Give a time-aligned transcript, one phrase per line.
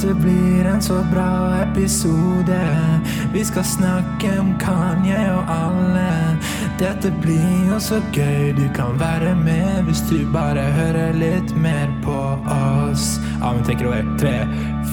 [0.00, 2.60] Dette blir en så bra episode.
[3.32, 6.38] Vi skal snakke om Kanye og alle.
[6.80, 11.92] Dette blir jo så gøy, du kan være med hvis du bare hører litt mer
[12.00, 12.16] på
[12.48, 13.20] oss.
[13.42, 14.08] Ja, men tenker over.
[14.16, 14.32] Tre,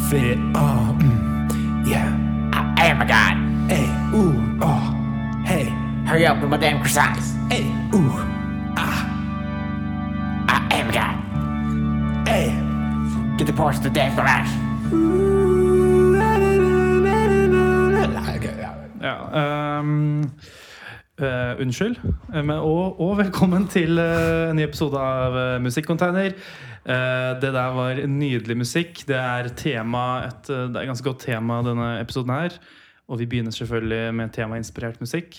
[0.10, 2.12] fire, oh, mm, yeah.
[2.52, 3.40] Oh my god!
[3.72, 4.92] Hey, ooh, oh,
[5.48, 5.72] hey,
[6.04, 7.32] Hurry up with my damn croissants!
[7.48, 7.64] hey,
[7.96, 8.12] ooh,
[8.76, 9.08] ah,
[10.52, 12.28] Oh my god!
[12.28, 12.52] hey.
[13.38, 14.57] Get the parts to the damn garage!
[19.02, 19.18] Ja.
[19.34, 20.24] Ehm,
[21.20, 21.98] eh, unnskyld,
[22.34, 26.36] men, og, og velkommen til uh, en ny episode av uh, Musikkcontainer.
[26.88, 29.02] Det der var nydelig musikk.
[29.10, 32.56] Det er, tema, et, det er ganske godt tema denne episoden her.
[33.12, 35.36] Og vi begynner selvfølgelig med temainspirert musikk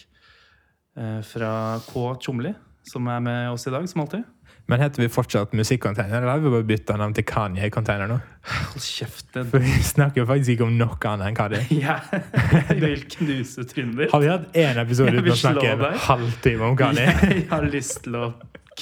[1.24, 1.52] fra
[1.86, 2.02] K.
[2.20, 2.52] Tjomli,
[2.92, 4.28] som er med oss i dag, som alltid.
[4.68, 8.18] Men heter vi fortsatt Musikkonteiner, eller har vi bare bytta navn til Kanye-container nå?
[8.52, 9.30] Hold kjeft.
[9.32, 11.62] For vi snakker faktisk ikke om noe annet enn Kanye.
[12.68, 14.12] Jeg vil knuse trynet ditt.
[14.12, 17.08] Har vi hatt én episode uten å snakke en halvtime om Kanye?
[17.30, 18.28] Jeg har lyst til å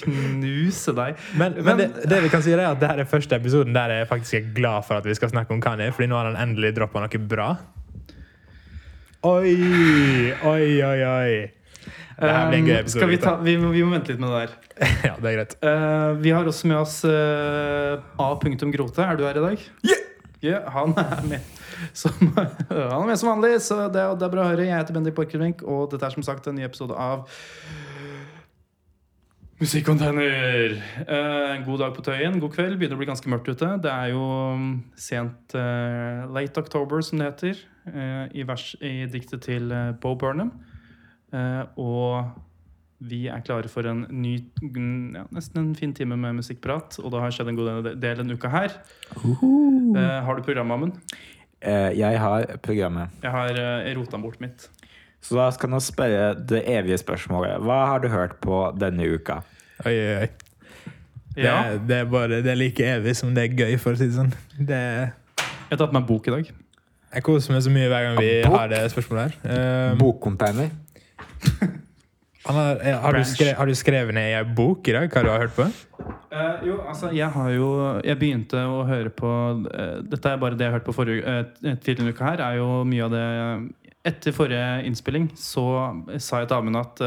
[0.00, 1.22] knuse deg.
[1.38, 4.10] Men, men det, det vi kan si er at dette er første episoden der jeg
[4.10, 6.74] faktisk er glad for at vi skal snakke om Kanye, fordi nå har han endelig
[6.80, 7.52] droppa noe bra.
[9.26, 9.54] Oi,
[10.42, 11.55] oi, oi, oi.
[12.16, 14.54] Skal vi, ta, vi, vi må vente litt med det der.
[15.10, 15.56] ja, det er greit.
[15.60, 18.30] Uh, vi har også med oss uh, A.
[18.72, 19.04] Grote.
[19.04, 19.66] Er du her i dag?
[20.44, 21.52] Ja, han er med
[21.92, 22.12] som,
[22.70, 24.64] han er med som vanlig, så det, det er bra å høre.
[24.64, 27.26] Jeg heter Bendik Borchgrevink, og dette er som sagt en ny episode av
[29.56, 30.74] Musikkonteiner.
[31.08, 32.40] Uh, god dag på Tøyen.
[32.42, 32.76] God kveld.
[32.76, 33.70] Begynner å bli ganske mørkt ute.
[33.84, 34.24] Det er jo
[34.60, 40.12] mm, sent uh, late october, som det heter, uh, i, vers, i diktet til Bo
[40.20, 40.52] Burnham.
[41.34, 42.32] Eh, og
[43.06, 46.98] vi er klare for en ny, ja, nesten en fin time med musikkprat.
[47.02, 48.76] Og det har skjedd en god del denne uka her.
[49.16, 51.18] Eh, har du programmet, Amund?
[51.60, 53.08] Eh, Jeg har programmet.
[53.22, 54.68] Jeg har eh, rota bort mitt.
[55.26, 57.58] Så da skal jeg spørre det evige spørsmålet.
[57.64, 59.40] Hva har du hørt på denne uka?
[59.84, 60.28] Oi, oi, oi.
[61.36, 63.92] Det, Ja, er- det, er bare, det er like evig som det er gøy, for
[63.92, 64.30] å si det sånn.
[64.56, 64.78] Det,
[65.36, 66.52] jeg har tatt meg en bok i dag.
[67.16, 69.90] jeg koser meg så mye hver gang vi har det spørsmålet her.
[69.92, 70.70] Um, Bokcontainer.
[72.46, 75.22] har, eh, har, du skrevet, har du skrevet ned i ei bok i dag hva
[75.24, 75.66] du har hørt på?
[76.30, 77.68] Uh, jo, altså, jeg har jo
[78.04, 79.30] Jeg begynte å høre på
[79.64, 82.42] uh, Dette er bare det jeg har hørt på forrige uh, tidligere uka her.
[82.44, 83.26] Er jo mye av det
[84.06, 85.66] Etter forrige innspilling så
[86.22, 87.00] sa jeg til Amund at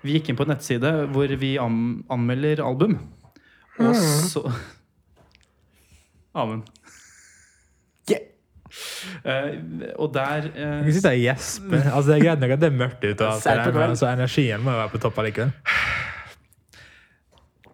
[0.00, 1.74] vi gikk inn på en nettside hvor vi an
[2.08, 2.96] anmelder album.
[3.76, 4.46] Og så
[6.40, 6.64] Amund.
[9.24, 9.48] Eh,
[9.98, 11.80] og der uh, Jeg kan sitte og gjespe.
[11.80, 14.82] Altså, det er greit nok at det er mørkt ute, Så altså, energien må jo
[14.84, 15.50] være på topp allikevel.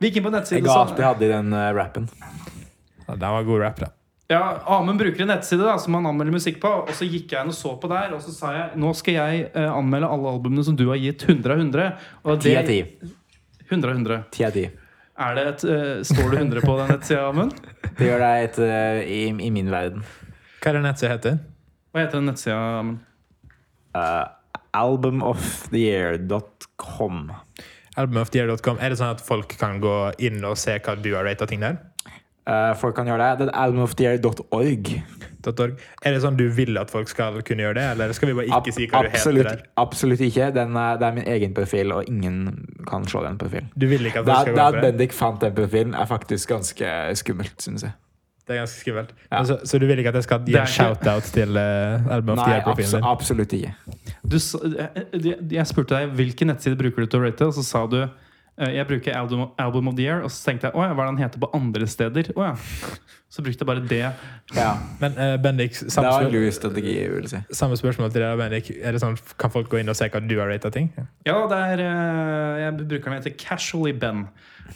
[0.00, 1.68] Vi gikk inn på nettsiden Jeg nettside ga så- alt jeg hadde i den uh,
[1.76, 2.08] rappen.
[3.06, 3.92] Ja, den var god rap, da.
[4.28, 6.72] Ja, Amund bruker en nettside da, som han anmelder musikk på.
[6.82, 9.14] Og så gikk jeg inn og så på der, og så sa jeg nå skal
[9.20, 11.86] jeg uh, anmelde alle albumene som du har gitt 100 av 100.
[12.24, 13.12] Og Ti det- av 10.
[13.70, 14.18] 100 av 100.
[14.34, 14.70] 10 av 10.
[15.16, 17.54] Er det et, uh, står det 100 på den nettsida, Amund?
[17.96, 20.02] Det gjør det et, uh, i, i min verden.
[20.66, 21.36] Hva er det nettsida heter?
[21.94, 22.58] Hva heter den nettsida?
[23.94, 24.26] Uh,
[24.74, 27.30] albumoftheyear.com.
[27.94, 28.82] Albumoftheyear.com.
[28.82, 31.62] Er det sånn at folk kan gå inn og se hva du har rata ting
[31.62, 31.78] der?
[32.50, 33.38] Uh, folk kan gjøre det.
[33.38, 34.90] Det er albumoftheyear.org.
[35.46, 38.50] Er det sånn du vil at folk skal kunne gjøre det, eller skal vi bare
[38.50, 39.62] ikke si hva du heter der?
[39.78, 40.50] absolutt ikke.
[40.56, 43.70] Den er, det er min egen profil, og ingen kan se den profilen.
[43.78, 44.82] Du vil ikke at Det, folk skal det gå at det?
[44.88, 46.90] Bendik fant den profilen, er faktisk ganske
[47.22, 47.94] skummelt, synes jeg.
[48.46, 49.14] Det er ganske skummelt.
[49.32, 49.40] Ja.
[49.44, 52.38] Så, så du vil ikke at jeg skal gi en shout-out til uh, Album of
[52.38, 53.08] Nei, the Year-profilen abs din?
[53.10, 53.72] absolutt ikke.
[54.22, 57.66] Du, eh, eh, jeg spurte deg hvilken nettside bruker du til å rate, og så
[57.66, 58.00] sa du
[58.56, 60.22] jeg bruker Album, album of the Year.
[60.24, 62.30] Og så tenkte jeg å ja, hva er det han heter på andre steder?
[62.32, 62.54] Å ja.
[63.28, 64.00] Så brukte jeg bare det.
[64.56, 64.70] Ja,
[65.02, 66.14] Men uh, Bendik, samme,
[66.54, 67.42] strategi, vil si.
[67.52, 68.70] samme spørsmål til deg, Bendik.
[68.80, 70.88] Er det sånn, kan folk gå inn og se hva du har rata ting?
[71.26, 74.28] Ja, det er uh, Jeg bruker den heter Casually Ben.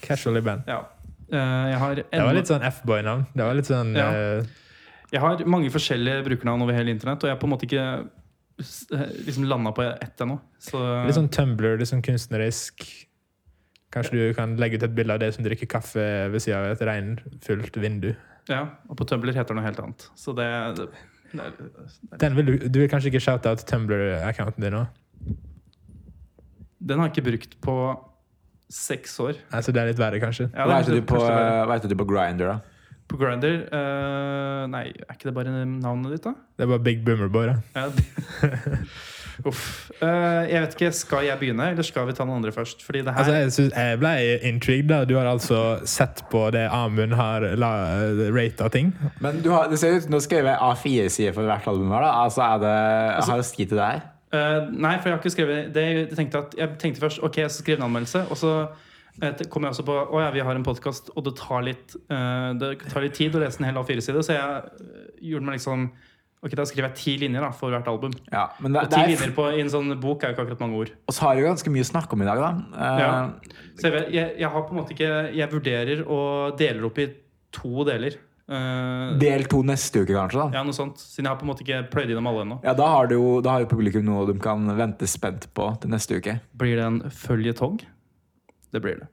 [0.05, 0.61] Casually Ben.
[0.69, 0.83] Ja.
[1.31, 3.25] Eh, jeg har Det var litt sånn F-boy-navn.
[3.35, 4.09] Det var litt sånn Ja.
[4.11, 4.43] eh,
[5.11, 8.09] Jeg har mange forskjellige brukernavn over hele internett, og jeg har på en måte ikke
[9.25, 10.39] liksom landa på ett ennå.
[10.59, 12.85] Så Litt sånn Tumblr, litt sånn kunstnerisk.
[13.91, 16.71] Kanskje du kan legge ut et bilde av deg som drikker kaffe ved siden av
[16.71, 18.15] et regnfullt vindu.
[18.47, 20.09] ja, Og på Tumblr heter det noe helt annet.
[20.15, 20.47] Så det,
[20.77, 20.87] det,
[21.33, 21.69] det,
[22.11, 24.85] det Den vil du, du vil kanskje ikke shoute out Tumblr-accounten din nå?
[26.81, 27.75] Den har jeg ikke brukt på
[28.71, 29.39] seks år.
[29.51, 30.49] Altså, det er litt verre, kanskje.
[30.55, 31.21] Ja, Hva heter er du på,
[31.91, 32.59] du på Grindr, da?
[33.11, 33.65] På Grindr
[34.71, 36.35] Nei, er ikke det bare navnet ditt, da?
[36.55, 37.57] Det er bare Big Boomer Boy, da.
[37.75, 37.89] Ja,
[39.47, 39.89] Uff.
[40.01, 42.83] Uh, jeg vet ikke, Skal jeg begynne, eller skal vi ta den andre først?
[42.85, 44.11] Fordi det her Altså, jeg, synes, jeg ble
[44.49, 44.89] intrigued.
[44.91, 45.05] da.
[45.05, 47.45] Du har altså sett på det Amund har
[48.35, 48.93] rata ting.
[49.19, 51.91] Men du har, det ser ut nå du jeg A4-sider for hvert album.
[51.91, 52.75] her da Altså er det,
[53.29, 54.01] Har du skrevet det der?
[54.31, 55.83] Eh, nei, for jeg har ikke skrevet det.
[55.83, 58.23] Jeg tenkte, at, jeg tenkte først ok, jeg skal skrive en anmeldelse.
[58.31, 61.35] Og så uh, kom jeg også på å ja, vi har en podkast, og det
[61.39, 64.23] tar, litt, uh, det tar litt tid å lese en hel A4-side.
[64.23, 65.91] Så jeg eh, gjorde meg liksom
[66.41, 68.15] Ok, da skriver jeg ti linjer da, for hvert album.
[68.33, 70.45] Ja, men det, Og ti er, linjer på, i en sånn bok er jo ikke
[70.47, 70.93] akkurat mange ord.
[71.05, 72.49] Og så har vi ganske mye å snakke om i dag, da.
[72.73, 73.11] Eh, Ja.
[73.77, 77.05] Så jeg, jeg, jeg har på en måte ikke Jeg vurderer og deler opp i
[77.53, 78.17] to deler.
[78.49, 80.41] Eh, Del to neste uke, kanskje.
[80.51, 80.97] da ja, noe sånt.
[80.99, 82.59] Siden jeg har på en måte ikke pløyd gjennom alle ennå.
[82.65, 85.69] Ja, Da har, du jo, da har jo publikum noe de kan vente spent på
[85.81, 86.39] til neste uke.
[86.57, 87.79] Blir det en føljetong?
[88.71, 89.07] Det blir det.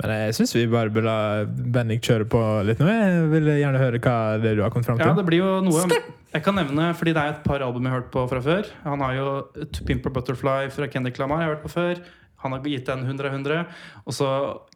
[0.00, 2.86] Men jeg syns vi bare bør la Bennik kjøre på litt nå.
[2.88, 5.10] Jeg vil gjerne høre hva det du har kommet fram til.
[5.10, 5.82] Ja, det blir jo noe
[6.30, 8.70] Jeg kan nevne, fordi det er et par album jeg har hørt på fra før.
[8.86, 9.26] Han har jo
[9.60, 12.00] To Pimp a Butterfly fra Kendrick Lamar jeg har hørt på før.
[12.40, 13.64] Han har gitt den 100 av 100.
[14.06, 14.28] Og så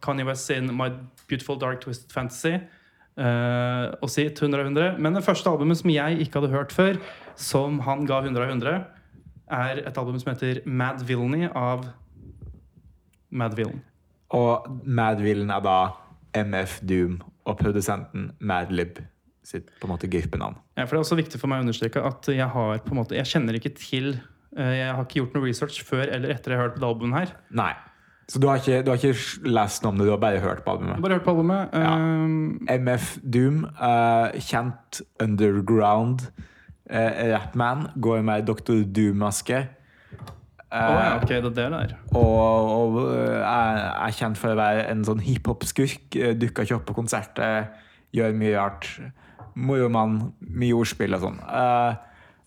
[0.05, 0.91] Kanye West sin My
[1.25, 2.59] Beautiful Dark Twisted Fantasy.
[3.15, 4.97] Uh, og sitt 100 av 100.
[4.99, 6.99] Men det første albumet som jeg ikke hadde hørt før,
[7.39, 8.85] som han ga 100 av 100,
[9.55, 11.85] er et album som heter Mad Villainy av
[13.29, 13.81] Mad Villain.
[14.35, 15.79] Og Mad Villain er da
[16.35, 18.99] MF Doom og produsenten Madlib
[19.45, 20.57] sitt på en måte gruppenavn.
[20.75, 22.99] Ja, for Det er også viktig for meg å understreke at jeg har på en
[22.99, 24.15] måte Jeg kjenner ikke til
[24.57, 26.89] eh, Jeg har ikke gjort noe research før eller etter jeg har hørt på det
[26.89, 27.35] albumet her.
[27.53, 27.73] Nei.
[28.25, 30.63] Så du har, ikke, du har ikke lest noe om det, du har bare hørt
[30.65, 31.01] på albumet?
[31.03, 31.75] bare hørt på albumet.
[31.77, 31.93] Ja.
[31.93, 36.25] eh, MF Doom, uh, kjent underground
[36.89, 38.81] uh, rapman, går med Dr.
[38.95, 39.59] Doom-maske.
[40.73, 41.93] Uh, oh, ok, det er det der.
[42.17, 46.17] og, og er, er kjent for å være en sånn hiphop-skurk.
[46.41, 47.69] Dukker ikke opp på konserter,
[48.15, 48.89] gjør mye rart.
[49.55, 51.37] Moromann, mye ordspill og sånn.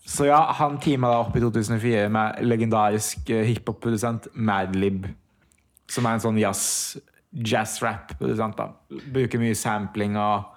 [0.09, 5.07] Så ja, han teama da opp i 2004 med legendarisk hiphop-produsent Madlib.
[5.89, 6.97] Som er en sånn jazz,
[7.33, 8.59] jazz-rap-produsent.
[9.13, 10.55] Bruker mye sampling og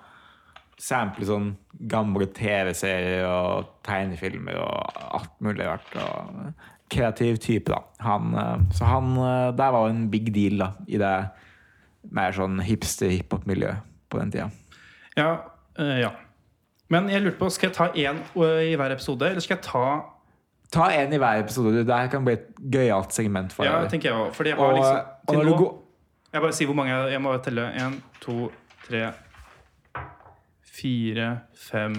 [0.82, 1.50] Sampler sånn
[1.86, 5.92] gamle TV-serier og tegnefilmer og alt mulig rart.
[5.94, 6.54] og
[6.90, 7.78] kreativ type, da.
[8.04, 11.12] Han, eh, så han eh, Der var en big deal, da, i det
[12.10, 13.78] mer sånn hipster-hiphop-miljøet
[14.10, 14.48] på den tida.
[15.16, 15.30] Ja,
[15.78, 16.10] øh, ja.
[16.90, 18.18] Men jeg lurte på, skal jeg ta én
[18.66, 19.86] i hver episode, eller skal jeg ta
[20.72, 21.84] Ta en i hver episode.
[21.84, 23.90] Det her kan bli et gøyalt segment for Ja, deg.
[23.92, 24.34] tenker jeg også.
[24.38, 25.56] Fordi jeg har Og, liksom til nå
[26.32, 27.66] Jeg bare sier hvor mange jeg, jeg må telle.
[27.76, 28.50] Én, to,
[28.86, 29.12] tre,
[30.72, 31.28] fire,
[31.68, 31.98] fem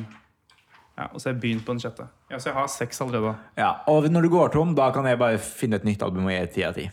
[0.97, 2.07] Ja, Og så har jeg begynt på den sjette.
[2.29, 3.35] Ja, Så jeg har seks allerede.
[3.57, 6.31] ja, og når du går tom, da kan jeg bare finne et nytt album og
[6.31, 6.89] gi ti av ti.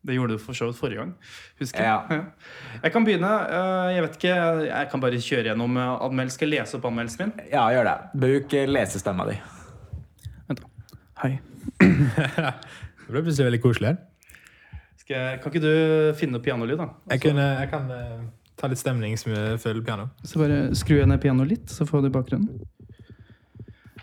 [0.00, 1.10] Det gjorde du for så vidt forrige gang.
[1.60, 1.98] Husker Ja.
[2.08, 2.24] jeg.
[2.84, 3.28] Jeg kan begynne.
[3.28, 4.34] øh, Jeg vet ikke,
[4.66, 6.30] jeg kan bare kjøre gjennom anmeldelsen.
[6.38, 7.32] Skal jeg lese opp anmeldelsen min?
[7.52, 7.96] Ja, gjør det.
[8.20, 9.36] Bruk eh, lesestemma di.
[10.48, 10.96] Vent, da.
[11.22, 11.38] Hei.
[11.80, 13.88] Det ble plutselig veldig koselig.
[13.88, 13.98] her.
[15.10, 15.72] Kan ikke du
[16.18, 16.86] finne opp pianolyd, da?
[17.10, 18.20] Jeg, kunne, jeg kan uh,
[18.60, 20.10] ta litt stemningsfull piano.
[20.22, 22.60] Så bare skru ned pianoet litt, så får du bakgrunnen.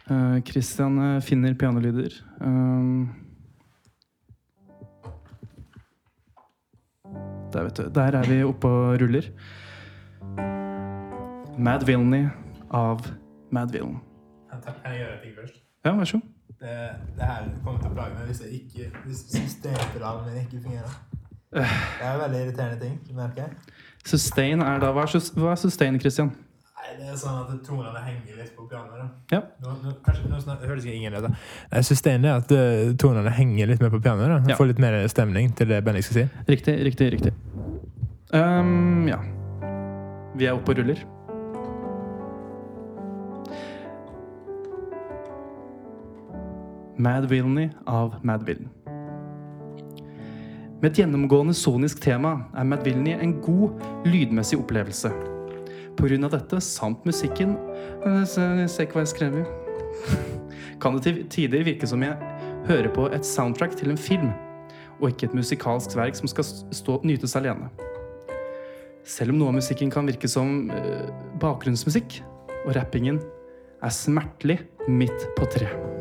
[0.08, 2.18] Uh, Christian uh, finner pianolyder.
[7.54, 7.88] Der, vet du.
[7.96, 9.32] Der er vi oppe og ruller.
[11.58, 12.28] Mad Villainy
[12.76, 13.08] av
[13.56, 14.02] Mad Villain.
[14.52, 15.62] Kan jeg gjøre ting først?
[15.86, 16.37] Ja, vær så god.
[16.58, 16.74] Det,
[17.18, 20.96] det her kommer til å plage meg hvis, jeg ikke, hvis systempedalen min ikke fungerer.
[21.52, 23.76] Det er veldig irriterende ting, merker jeg.
[24.08, 26.32] Sustain er da Hva er, sustain, Christian?
[26.78, 29.10] Nei, det er sånn at tonene henger litt på pianoet.
[29.34, 29.42] Ja.
[29.64, 31.34] Nå, nå, kanskje nå snart, høres ikke ingen dette.
[31.72, 34.48] Nei, System er at uh, tonene henger litt mer på pianoet.
[34.48, 34.58] Ja.
[34.60, 36.26] Får litt mer stemning til det Bendik skal si.
[36.48, 37.36] Riktig, riktig, riktig.
[38.34, 39.20] Um, ja.
[40.38, 41.06] Vi er oppe og ruller.
[46.98, 48.70] Mad Villainy av Mad Villain.
[50.82, 55.12] Med et gjennomgående sonisk tema er Mad Villainy en god lydmessig opplevelse.
[55.98, 57.56] Av dette, samt musikken
[58.06, 59.38] Jeg ser ikke hva jeg skrev.
[60.82, 62.18] Kan det til tider virke som jeg
[62.68, 64.30] hører på et soundtrack til en film,
[65.02, 67.70] og ikke et musikalsk verk som skal stå nytes alene.
[69.06, 71.10] Selv om noe av musikken kan virke som øh,
[71.42, 72.20] bakgrunnsmusikk,
[72.66, 73.22] og rappingen
[73.82, 75.97] er smertelig midt på tre.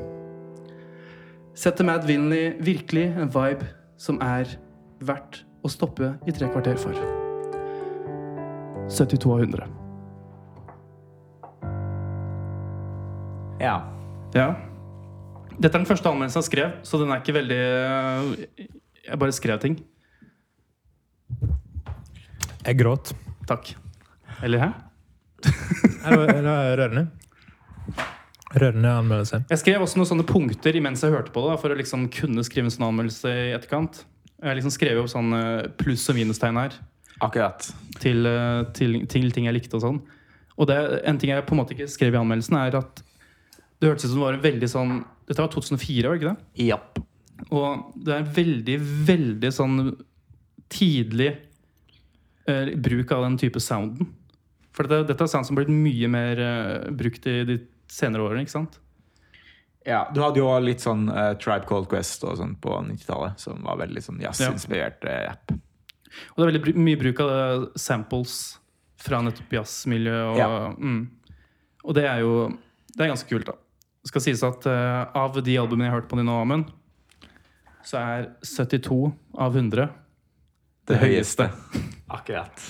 [1.56, 3.64] Setter Mad Vinley virkelig en vibe
[3.96, 4.50] som er
[5.00, 6.92] verdt å stoppe i tre kvarter for.
[8.92, 9.64] 72 av 100.
[13.64, 13.78] Ja.
[14.36, 14.50] Ja.
[15.56, 18.30] Dette er den første anmeldelsen jeg skrev, så den er ikke veldig øh,
[19.06, 19.80] Jeg bare skrev ting.
[22.66, 23.14] Jeg gråt.
[23.48, 23.72] Takk.
[24.44, 24.72] Eller hæ?
[25.40, 26.42] Det var, det
[26.82, 27.06] rørende.
[28.56, 29.42] Rørende anmeldelse.
[29.50, 32.06] Jeg skrev også noen sånne punkter imens jeg hørte på det, da, for å liksom
[32.14, 34.04] kunne skrive en sånn anmeldelse i etterkant.
[34.40, 36.76] Jeg liksom skrev opp sånn eh, pluss- og minustegn her
[37.24, 37.68] Akkurat.
[38.00, 40.00] til, eh, til, til ting jeg likte og sånn.
[40.56, 43.02] Og det, en ting jeg på en måte ikke skrev i anmeldelsen, er at
[43.80, 44.96] det hørtes ut som det var en veldig sånn
[45.26, 46.66] Dette var 2004, var det ikke det?
[46.68, 46.76] Ja
[47.50, 48.76] Og det er veldig,
[49.08, 49.80] veldig sånn
[50.72, 51.32] tidlig
[52.48, 54.08] eh, bruk av den type sounden.
[54.76, 57.58] For dette, dette er sound som har blitt mye mer eh, brukt i de
[57.90, 58.80] senere årene, ikke sant?
[59.86, 63.60] Ja, du hadde jo litt sånn uh, Tribe Cold Quest og sånn på 90-tallet, som
[63.62, 65.52] var veldig sånn jazzinspirert uh, app.
[65.54, 68.34] Og det er veldig mye bruk av det samples
[68.98, 70.32] fra nettopp jazzmiljøet.
[70.32, 70.72] Og, Ja.
[70.74, 71.02] mm.
[71.84, 72.32] og det er jo
[72.96, 73.54] det er ganske kult, da.
[74.02, 76.70] Det skal sies at uh, av de albumene jeg har hørt på de nå, Amund,
[77.86, 79.86] så er 72 av 100
[80.88, 81.50] Det høyeste.
[82.10, 82.62] Akkurat.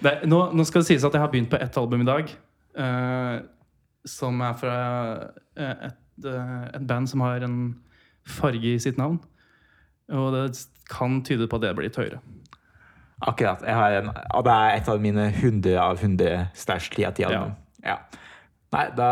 [0.00, 2.30] det, nå, nå skal det sies at jeg har begynt på ett album i dag,
[2.76, 3.34] eh,
[4.08, 4.76] som er fra
[5.56, 7.58] eh, et, eh, et band som har en
[8.26, 9.20] farge i sitt navn.
[10.12, 12.20] Og det kan tyde på at det blir litt høyere.
[13.22, 13.62] Akkurat.
[13.62, 17.54] En, og det er et av mine 100 av 100 stæsj 10 av 10 album.
[17.86, 17.96] Ja.
[18.72, 19.08] Nei, da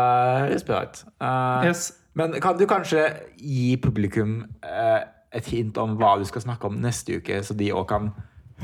[0.47, 1.03] høres bra ut.
[1.21, 1.91] Uh, Yes.
[2.17, 3.05] Men kan du kanskje
[3.39, 4.99] gi publikum uh,
[5.31, 8.09] et hint om hva du skal snakke om neste uke, så de òg kan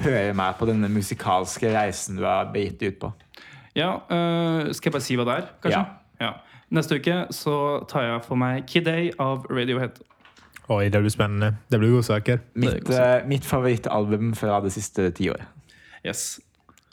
[0.03, 3.13] høre meg på denne musikalske reisen du har begitt ut på?
[3.77, 5.79] Ja, uh, skal jeg bare si hva det er, kanskje?
[5.79, 6.06] Ja.
[6.73, 7.55] Neste uke så
[7.87, 10.01] tar jeg for meg Kid A av Radiohead.
[10.67, 11.53] Oi, det blir spennende.
[11.71, 12.41] Det blir godsaker.
[12.59, 15.47] Mitt, uh, mitt favorittalbum fra det siste tiåret.
[16.03, 16.41] Yes.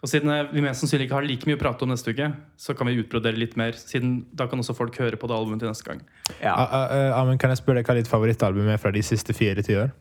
[0.05, 2.27] Og siden eh, vi mest sannsynlig ikke har like mye å prate om neste uke,
[2.61, 5.65] så kan vi utbrodere litt mer, siden da kan også folk høre på det albumet
[5.65, 6.03] til neste gang.
[6.43, 6.53] Ja.
[6.53, 6.83] A,
[7.17, 9.95] a, men kan jeg spørre deg hva ditt favorittalbum er fra de siste fire tiår?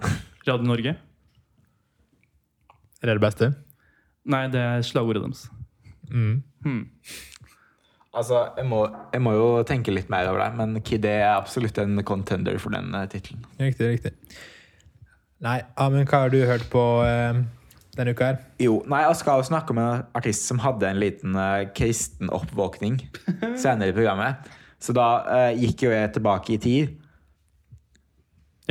[0.48, 0.96] Radio Norge?
[3.02, 3.52] Er det det beste?
[4.26, 5.44] Nei, det er slagordet deres.
[6.08, 6.40] Mm.
[6.64, 6.82] Hmm.
[8.16, 8.82] Altså, jeg må,
[9.12, 12.56] jeg må jo tenke litt mer over det, men Kid A er absolutt en contender
[12.62, 13.42] for den uh, tittelen.
[13.60, 14.12] Riktig, riktig.
[15.44, 17.42] Nei, Amund, hva har du hørt på eh,
[17.98, 18.38] denne uka her?
[18.62, 22.32] Jo, nei, jeg skal jo snakke om en artist som hadde en liten eh, kristen
[22.32, 22.96] oppvåkning
[23.62, 24.48] senere i programmet.
[24.80, 26.94] Så da eh, gikk jo jeg tilbake i tid,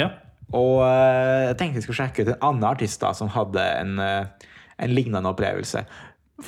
[0.01, 0.09] Ja.
[0.57, 3.93] og eh, jeg tenkte jeg skulle sjekke ut en annen artist da, som hadde en,
[4.01, 4.49] eh,
[4.87, 5.85] en lignende opplevelse.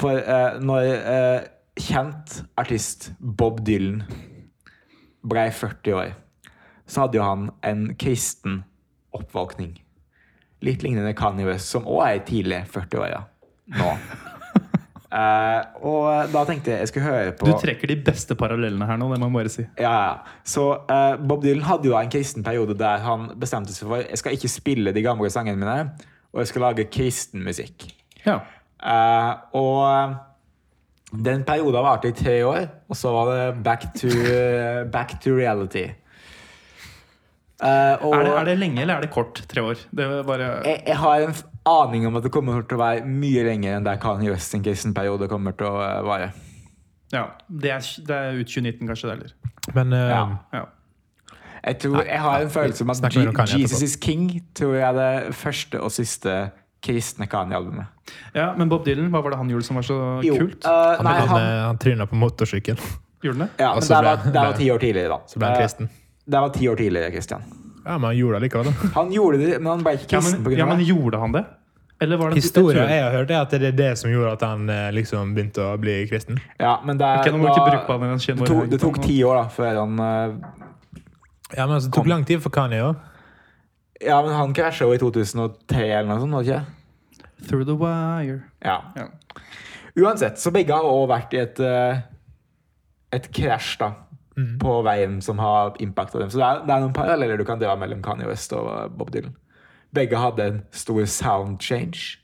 [0.01, 1.45] For eh, når eh,
[1.79, 4.03] kjent artist Bob Dylan
[5.27, 6.13] blei 40 år,
[6.87, 8.61] så hadde jo han en kristen
[9.15, 9.75] oppvåkning.
[10.65, 13.21] Litt lignende Kanye West, som òg er i tidlig 40-åra
[13.77, 13.89] nå.
[15.07, 18.99] Uh, og da tenkte jeg jeg skulle høre på Du trekker de beste parallellene her
[18.99, 19.65] nå, det må jeg bare si.
[19.79, 20.37] ja, ja.
[20.47, 24.21] Så uh, Bob Dylan hadde jo en kristen periode der han bestemte seg for jeg
[24.21, 27.89] skal ikke spille de gamle sangene mine, og jeg skal lage kristen musikk.
[28.25, 28.41] Ja.
[28.77, 30.26] Uh, og
[31.11, 34.11] den perioden varte i tre år, og så var det back to,
[34.95, 35.87] back to reality.
[37.57, 39.39] Uh, og Er, det, er det lenge eller er det kort?
[39.49, 39.79] Tre år?
[39.89, 41.33] Det bare jeg, jeg har en
[41.65, 44.61] aning om at det kommer til å være mye lenger enn der Kanye West sin
[44.61, 46.27] kristen periode kommer til å eh, vare.
[47.09, 47.23] Ja.
[47.49, 49.33] Det er, det er ut 2019, kanskje, det heller.
[49.73, 50.23] Men uh, Ja.
[50.53, 50.65] Ja.
[51.67, 53.15] Jeg, tror, jeg har en følelse om at
[53.51, 53.81] Jesus.
[53.81, 56.35] Is King tror jeg er det første og siste
[56.81, 57.85] kristne Kanye-albumet.
[58.33, 60.65] ja, Men Bob Dylan, hva var det han gjorde som var så kult?
[60.65, 62.77] Uh, han, nei, han, han, eh, han tryna på motorsykkel,
[63.23, 63.49] Gjorde han det?
[63.63, 65.19] ja, men det ble- var, det var ti år tidligere, da.
[65.27, 65.89] så ble han Eh, kristen.
[66.27, 67.41] Det var ti år tidligere, Christian.
[67.85, 68.65] Ja, men han gjorde det likevel.
[68.65, 68.89] da.
[68.95, 70.85] Han gjorde det, men han ble ikke Ja, kristen men, ja, men av det.
[70.91, 71.45] gjorde han det?
[71.99, 74.41] Eller var det Historia jeg har hørt, er at det er det som gjorde at
[74.45, 76.37] han liksom begynte å bli kristen.
[76.59, 79.39] Ja, men det, Ok, nå må vi ikke da- det, tok, det tok ti år
[79.41, 80.35] da, før han uh,
[81.55, 82.09] Ja, men altså, Det tok Kom.
[82.11, 82.95] lang tid for Kanye òg.
[84.01, 87.45] Ja, men han krasja jo i 2003 eller noe sånt, var det ikke?
[87.47, 88.43] Through the wire.
[88.65, 88.79] Ja.
[88.97, 89.07] Ja.
[89.97, 92.03] Uansett, så begge har også vært i et eh,
[93.17, 93.93] et krasj da,
[94.37, 94.59] Mm.
[94.61, 96.29] på veien som har impacta dem.
[96.29, 98.87] Så det er, det er noen paralleller du kan dra mellom Kanye West og eh,
[98.93, 99.33] Bob Dylan.
[99.97, 102.19] Begge hadde en stor sound change.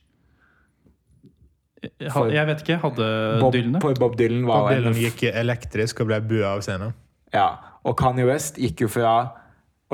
[1.99, 2.77] Jeg, jeg vet ikke.
[2.83, 3.07] Hadde
[3.41, 3.81] Bob, Dylan det?
[3.81, 6.93] på Bob Dylan var Bob en- Dylan gikk elektrisk og ble bua av scenen.
[7.33, 7.47] Ja,
[7.83, 9.15] og Kanye West gikk jo fra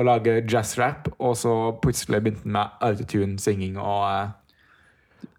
[0.00, 4.36] å lage jazzrap, og så plutselig begynte han med autotune-singing og uh...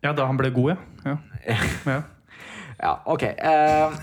[0.02, 0.76] Ja, da han ble god,
[1.06, 1.16] ja.
[1.46, 1.58] ja.
[1.86, 2.02] ja.
[2.82, 3.24] Ja, ok.
[3.42, 3.94] Uh,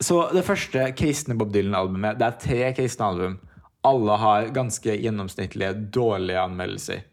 [0.00, 3.38] så det første kristne Bob Dylan-albumet Det er tre kristne album.
[3.86, 7.06] Alle har ganske gjennomsnittlige, dårlige anmeldelser.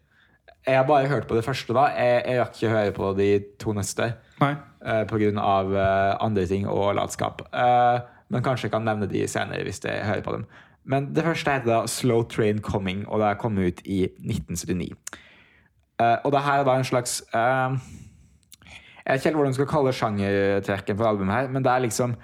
[0.66, 1.86] Jeg har bare hørt på det første, da.
[1.94, 3.28] Jeg, jeg rakk ikke høre på de
[3.62, 4.08] to neste
[4.40, 4.56] Nei.
[4.82, 5.30] eh, pga.
[5.38, 7.44] Uh, andre ting og latskap.
[7.54, 8.02] Uh,
[8.34, 10.46] men kanskje jeg kan nevne de senere hvis jeg hører på dem.
[10.86, 14.94] Men det første heter da Slow Train Coming, og det kom ut i 1979.
[16.00, 17.72] Uh, og det her er da en slags uh,
[18.66, 21.84] Jeg vet ikke helt hvordan du skal kalle sjangertrekken for albumet her, men det er
[21.86, 22.16] liksom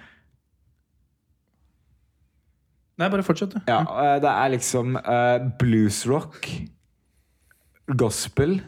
[3.00, 3.60] Nei, bare fortsett, du.
[3.66, 6.44] Ja, eh, det er liksom uh, bluesrock,
[7.98, 8.60] gospel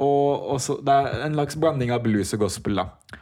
[0.00, 3.16] og også, Det er en slags blanding av blues og gospel, da.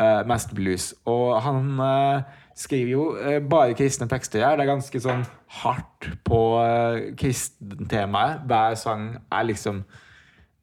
[0.00, 0.94] Eh, mest blues.
[1.04, 2.22] Og han eh,
[2.58, 4.56] skriver jo eh, bare kristne tekster her.
[4.58, 5.24] Det er ganske sånn
[5.62, 8.44] hardt på uh, kristentemaet.
[8.48, 9.82] Hver sang er liksom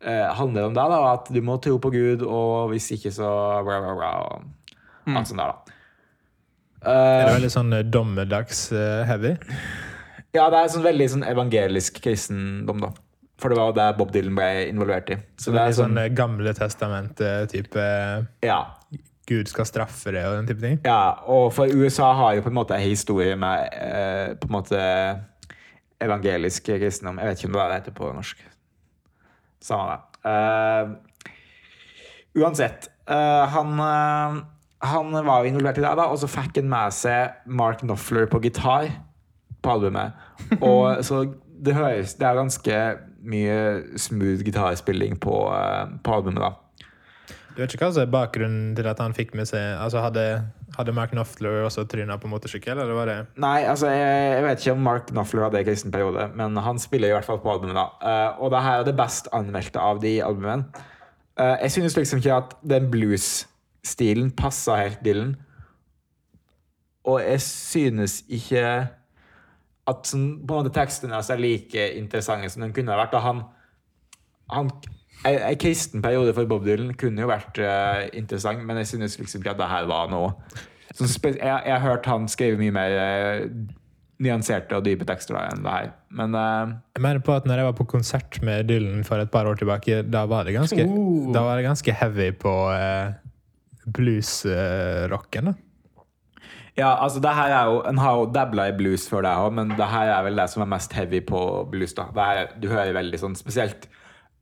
[0.03, 1.01] eh, handler om det, da.
[1.13, 3.29] At du må tro på Gud, og hvis ikke, så
[3.65, 4.13] bla, bla, bla.
[4.25, 5.75] Og alt sånt der, da.
[6.79, 9.33] Er det Eh, veldig sånn eh, dommedags-heavy?
[10.37, 12.93] Ja, det er sånn veldig sånn evangelisk kristendom, da.
[13.39, 15.17] For det var jo det Bob Dylan ble involvert i.
[15.39, 17.85] Så det er sånn sånn eh, Gamle testamentet-type
[18.43, 18.59] Ja.
[19.29, 20.79] Gud skal straffe det og den type ting?
[20.85, 21.19] ja.
[21.29, 24.79] Og for USA har jo på en måte en historie med eh, på en måte
[26.01, 27.19] evangelisk kristendom.
[27.19, 28.45] Jeg vet ikke om det er det heter på norsk.
[29.63, 29.99] Samme det.
[30.29, 30.89] Eh,
[32.41, 32.89] uansett.
[33.07, 34.41] eh, han, eh,
[34.87, 38.29] han var jo involvert i det, da, og så fikk han med seg Mark Knopfler
[38.31, 38.89] på gitar
[39.61, 40.15] på albumet.
[40.63, 41.25] Og så
[41.59, 42.75] det høres Det er ganske
[43.27, 43.57] mye
[43.99, 45.33] smooth gitarspilling på,
[46.03, 46.53] på albumet, da.
[47.55, 50.25] Du vet ikke hva som er bakgrunnen til at han fikk med seg Altså Hadde,
[50.77, 54.63] hadde Mark Knopfler også tryna på motorsykkel, eller var det Nei, altså, jeg, jeg vet
[54.63, 57.51] ikke om Mark Knopfler hadde en kristen periode, men han spiller i hvert fall på
[57.53, 57.75] albumet.
[57.75, 57.87] da.
[57.99, 60.85] Uh, og det her er det best anmeldte av de albumene.
[61.39, 65.35] Uh, jeg synes liksom ikke at den blues-stilen passa helt Dylan.
[67.09, 68.63] Og jeg synes ikke
[69.89, 73.15] at sånn, på en måte tekstene er like interessante som de kunne vært.
[73.15, 73.43] Da han,
[74.53, 74.71] han
[75.25, 79.19] en, en kristen periode for Bob Dylan kunne jo vært uh, interessant, men jeg synes
[79.19, 80.33] liksom ikke at det her var noe
[80.99, 83.43] jeg, jeg har hørt han skrive mye mer uh,
[84.19, 85.93] nyanserte og dype tekster da, enn det her.
[86.15, 89.31] Men uh, Jeg mener på at når jeg var på konsert med Dylan for et
[89.31, 91.31] par år tilbake, da var det ganske, uh.
[91.35, 93.13] da var det ganske heavy på uh,
[93.95, 95.53] bluesrocken.
[96.77, 99.53] ja, altså det her er jo En har jo dabla i blues før det òg,
[99.53, 101.39] men det her er vel det som er mest heavy på
[101.71, 101.93] blues.
[101.93, 103.87] da det er, Du hører veldig sånn Spesielt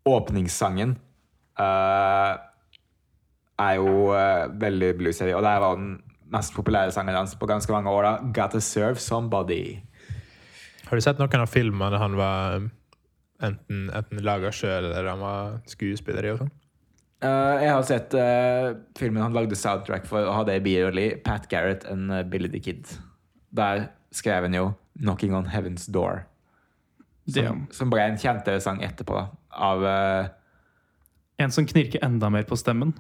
[0.08, 0.96] åpningssangen
[1.60, 2.34] uh,
[3.58, 5.36] er jo uh, veldig blues-heavy.
[5.38, 5.98] Og det var den
[6.34, 8.04] mest populære sangen hans på ganske mange år.
[8.04, 9.80] da Gotta Serve Somebody.
[10.88, 12.70] Har du sett noen av filmene han var um,
[13.44, 16.34] enten, enten laga sjøl eller han var skuespiller i?
[16.36, 16.54] og sånn?
[17.18, 21.50] Uh, jeg har sett uh, filmen han lagde soundtrack for og hadde i birolli Pat
[21.52, 22.86] Garrett and Billy the Kid.
[23.58, 26.26] Der skrev han jo 'Knocking on Heaven's Door'.
[27.28, 29.28] Som, som ble en kjentere sang etterpå, da.
[29.68, 30.30] Av uh,
[31.44, 32.94] En som knirker enda mer på stemmen.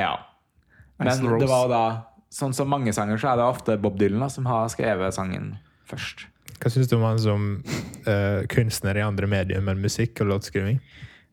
[0.00, 0.14] Ja.
[1.00, 1.84] Men det var da
[2.32, 5.50] Sånn som mange sanger, så er det ofte Bob Dylan da, som har skrevet sangen
[5.84, 6.22] først.
[6.62, 7.42] Hva syns du om han som
[8.06, 10.78] uh, kunstner i andre medier enn musikk og låtskriving?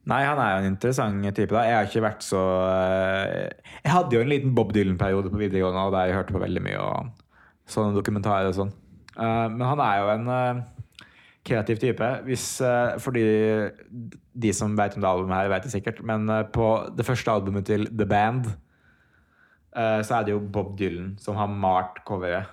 [0.10, 1.54] Nei, han er jo en interessant type.
[1.54, 3.48] da Jeg har ikke vært så uh,
[3.86, 6.66] Jeg hadde jo en liten Bob Dylan-periode på videregående og der jeg hørte på veldig
[6.68, 7.26] mye og
[7.70, 8.76] sånne dokumentarer og sånn.
[9.16, 10.30] Uh, men han er jo en
[11.50, 12.10] kreativ type.
[12.28, 13.26] Hvis, eh, fordi
[14.44, 16.02] de som vet om det albumet her, vet det sikkert.
[16.06, 18.46] Men eh, på det første albumet til The Band
[19.76, 22.46] eh, så er det jo Bob Dylan som har malt coveret.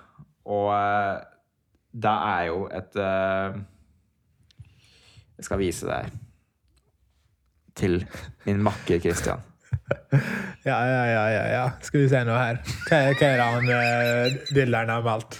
[0.47, 0.71] Og
[1.91, 2.95] det er jo et
[5.35, 6.13] Jeg skal vise deg
[7.75, 8.05] til
[8.45, 9.43] min makker Christian.
[10.67, 11.67] Ja, ja, ja, ja, ja.
[11.79, 12.57] Skal vi se noe her.
[12.89, 13.69] Hva er, det han
[14.51, 15.37] Dylan har malt?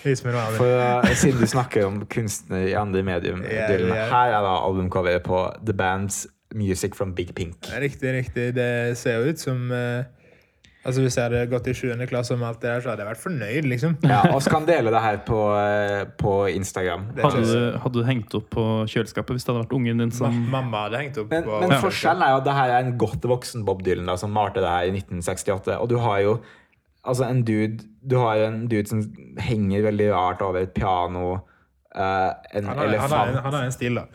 [0.00, 4.06] For uh, Siden du snakker om kunstner i andre medium, yeah, yeah.
[4.10, 7.68] her er da albumcoveret på The Band's Music from Big Pink.
[7.80, 8.54] Riktig, riktig.
[8.56, 10.08] Det ser jo ut som uh,
[10.80, 11.90] Altså Hvis jeg hadde gått i 7.
[12.08, 13.96] klasse om alt det her, så hadde jeg vært fornøyd, liksom.
[14.08, 17.04] Ja, og så kan dele det her på, uh, på Instagram.
[17.20, 20.32] Hadde du, hadde du hengt opp på kjøleskapet hvis det hadde vært ungen din som
[20.32, 22.86] Ma- Mamma hadde hengt opp Men, på men forskjellen er jo at det her er
[22.86, 25.76] en godt voksen Bob Dylan da, som malte det her i 1968.
[25.76, 26.34] Og du har jo
[27.04, 29.02] altså en dude Du har en dude som
[29.38, 31.38] henger veldig rart over et piano.
[31.94, 34.06] Uh, en han, har, han, har, en- han har en stil, da.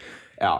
[0.42, 0.56] Ja.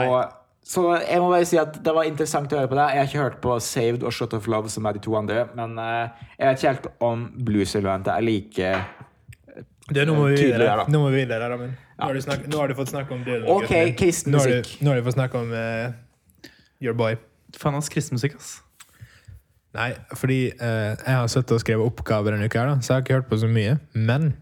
[0.00, 0.32] Og,
[0.70, 2.94] så jeg må bare si at det var interessant å høre på deg.
[2.94, 5.44] Jeg har ikke hørt på Saved og Shot of Love, som er de to andre.
[5.58, 6.08] Men uh,
[6.38, 8.72] jeg vet ikke helt om blues-elementet er like
[9.90, 10.66] det, nå må vi Tydelig videre.
[10.68, 10.92] der, da.
[10.94, 11.72] Nå må vi videre, Ramin.
[11.74, 13.40] Nå, har du snak, nå har du fått snakke om det.
[13.50, 14.20] OK, min.
[14.30, 17.16] Nå har du, nå har du fått snakke om uh, Your Boy.
[17.58, 18.52] Faen, hans kristenmusikk, ass.
[19.76, 22.96] Nei, fordi eh, jeg har sittet og skrevet oppgaver denne uka, her, da, så jeg
[22.96, 23.76] har ikke hørt på så mye.
[23.94, 24.32] Men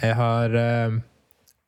[0.00, 0.98] jeg har eh,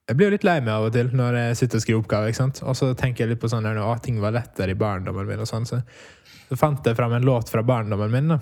[0.09, 2.31] Jeg blir jo litt lei meg av og til når jeg sitter og skriver oppgaver.
[2.31, 2.63] ikke sant?
[2.67, 5.43] Og så tenker jeg litt på sånn at ting var lettere i barndommen min.
[5.43, 5.81] og sånn, Så,
[6.49, 8.35] så fant jeg fram en låt fra barndommen min.
[8.35, 8.39] da.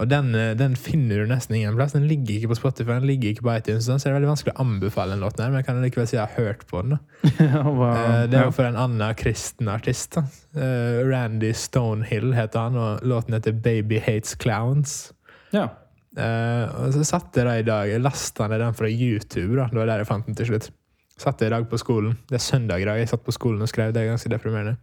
[0.00, 1.92] Og den, eh, den finner du nesten ingen plass.
[1.92, 3.84] Den ligger ikke på Spotify, den ligger ikke på iTunes.
[3.84, 6.16] Så det er veldig vanskelig å anbefale den låten, her, men jeg kan likevel si
[6.16, 6.98] jeg har hørt på den.
[7.76, 10.16] hva, Eh, Det er jo for en annen kristen artist.
[10.16, 10.22] da.
[10.56, 15.12] Eh, Randy Stonehill heter han, og låten heter 'Baby Hates Clowns'.
[15.52, 15.68] ja.
[16.14, 19.56] Og så satt jeg da i dag lasta ned den fra YouTube.
[19.56, 20.70] da Det var der jeg fant den til slutt.
[21.16, 22.18] Satt jeg i dag på skolen.
[22.28, 22.98] Det er søndag i dag.
[22.98, 23.92] Jeg satt på skolen og skrev.
[23.94, 24.76] Det er ganske deprimerende.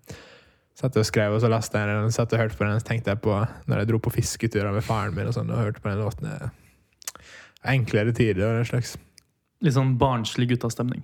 [0.79, 2.11] Satt og skrev, og så leste jeg den.
[2.15, 2.79] Satt og hørte på den.
[2.79, 3.35] Så tenkte jeg på
[3.67, 6.29] når jeg dro på fisketurer med faren min og sånn, og hørte på den låten.
[6.31, 6.49] eh,
[7.73, 8.93] Enklere tider og den slags.
[9.61, 11.01] Litt sånn barnslig guttastemning.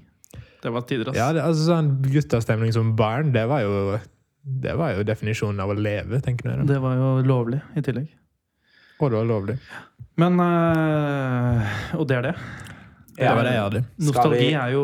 [0.64, 1.18] Det var tider, ass.
[1.20, 4.00] Ja, det, altså sånn guttastemning som barn, det var jo
[4.46, 6.68] Det var jo definisjonen av å leve, tenker jeg.
[6.70, 8.08] Det var jo lovlig i tillegg.
[9.02, 9.56] Og det var lovlig.
[10.22, 12.36] Men øh, Og det er det.
[13.18, 13.82] Det var det jeg hadde.
[14.06, 14.84] Nostalgi er jo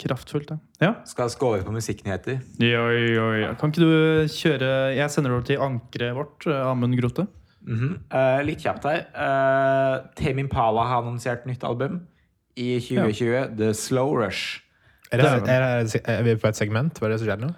[0.00, 0.58] kraftfullt, ja.
[0.82, 0.90] Ja.
[1.08, 2.40] Skal skåle på musikknyheter.
[2.60, 3.54] Ja, ja, ja.
[3.56, 7.26] Kan ikke du kjøre Jeg sender over til ankeret vårt, eh, Amund Grote.
[7.66, 7.94] Mm -hmm.
[8.14, 9.06] uh, litt kjapt her.
[9.14, 12.00] Uh, Tame Impala har annonsert nytt album
[12.56, 13.56] i 2020.
[13.56, 14.60] The Slow Rush.
[15.10, 16.98] Er, det, er, det, er vi på et segment?
[16.98, 17.50] Hva er det som skjer nå?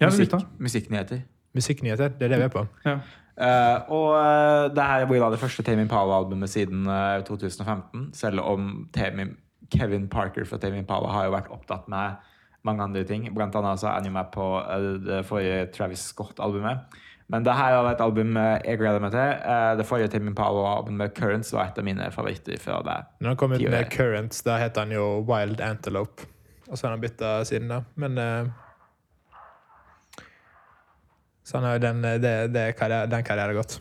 [0.00, 1.20] Ja, Musikk, musikknyheter.
[1.54, 2.08] Musikknyheter?
[2.08, 2.66] Det er det vi er på.
[2.84, 2.98] Ja.
[3.40, 8.10] Uh, og det her blir da det første Tame Impala-albumet siden eh, 2015.
[8.16, 9.30] Selv om Tame,
[9.70, 12.18] Kevin Parker fra Tame Impala har jo vært opptatt med
[12.66, 13.28] mange andre ting.
[13.34, 16.98] Blant annet så er han jo med på eh, det forrige Travis Scott-albumet.
[17.30, 19.34] Men det her var et album eh, jeg gleder meg til.
[19.52, 22.98] Eh, det forrige Tame Impala-albumet, Currents, var et av mine favoritter fra det.
[23.20, 26.26] Når han kom ut med Currents, da het han jo Wild Antelope.
[26.68, 27.82] Og så har han bytta siden da.
[27.98, 28.18] Men
[31.42, 33.80] Så han har jo den, det, det karriere, den karrieren gått.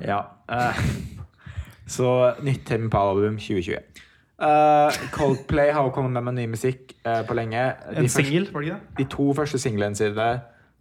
[0.00, 0.22] Ja.
[1.96, 4.06] så nytt Tame Impala-album 2020.
[4.42, 7.58] Eh, Coldplay har jo kommet med, med ny musikk uh, på lenge.
[7.90, 8.98] De En singel, var det ikke det?
[8.98, 10.28] de to første singlene sine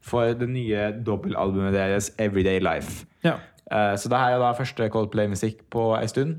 [0.06, 3.06] for det nye dobbeltalbumet deres, Everyday Life.
[3.24, 3.40] Ja.
[3.72, 6.36] Uh, så det her er da første Coldplay-musikk på en stund.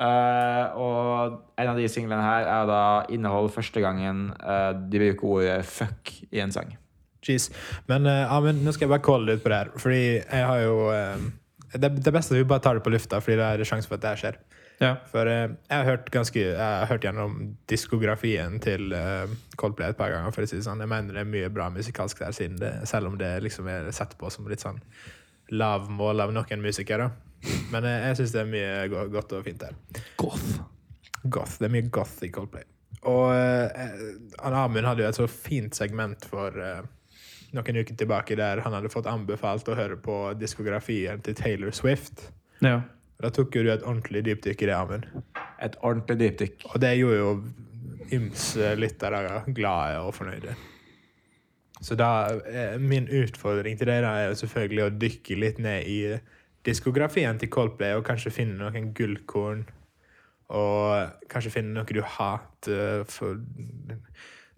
[0.00, 4.30] Og en av de singlene her er da innehold første gangen
[4.90, 6.72] de bruker ordet 'fuck' i en sang.
[7.28, 7.50] Jeez.
[7.86, 9.68] Men uh, men nå skal jeg bare calle ut på det her.
[9.76, 10.00] Fordi
[10.32, 10.90] jeg har jo
[11.76, 13.88] det, det beste er at vi bare tar det på lufta, fordi det er sjanse
[13.88, 14.40] for at det her skjer.
[14.80, 14.94] Ja.
[15.10, 17.34] For eh, jeg har hørt ganske Jeg har hørt gjennom
[17.68, 20.32] diskografien til eh, Coldplay et par ganger.
[20.32, 20.80] For å si det sånn.
[20.80, 23.90] Jeg mener det er mye bra musikalsk der, siden det, selv om det liksom er
[23.96, 24.80] sett på som litt sånn
[25.52, 27.10] lavmål av noen musikere.
[27.72, 29.76] Men eh, jeg syns det er mye go godt og fint der.
[30.20, 30.62] Goth.
[31.24, 31.58] Goth.
[31.60, 32.64] Det er mye goth i Coldplay.
[33.08, 36.82] Og han Amund hadde jo et så fint segment for uh,
[37.56, 42.26] noen uker tilbake der han hadde fått anbefalt å høre på diskografien til Taylor Swift.
[42.60, 42.82] Ja.
[43.20, 45.06] Da tok jo du et ordentlig dypdykk i det, Amund.
[45.60, 46.66] Et ordentlig dypdykk.
[46.72, 47.32] Og det gjorde jo
[48.16, 50.54] ymse lyttere glade og fornøyde.
[51.80, 55.98] Så da eh, Min utfordring til dere er jo selvfølgelig å dykke litt ned i
[56.66, 59.64] diskografien til Coldplay og kanskje finne noen gullkorn.
[60.50, 63.38] Og kanskje finne noe du hater for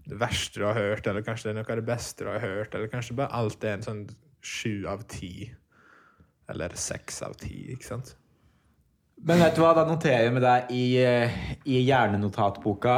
[0.02, 2.42] det verste du har hørt, eller kanskje det er noe av det beste du har
[2.42, 4.02] hørt, eller kanskje bare alt er en sånn
[4.42, 5.50] sju av ti.
[6.50, 8.16] Eller seks av ti, ikke sant?
[9.24, 11.34] Men vet du hva, da noterer jeg med deg i, eh,
[11.70, 12.94] i hjernenotatboka.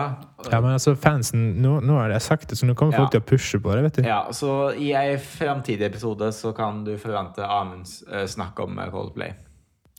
[0.50, 3.18] Ja, men altså, fansen Nå, nå har jeg sagt det, så nå kommer folk Ja.
[3.18, 4.02] til å pushe på det, vet du.
[4.08, 8.88] Ja, så i ei framtidig episode så kan du forvente Amunds uh, snakk om eh,
[8.90, 9.34] Coldplay.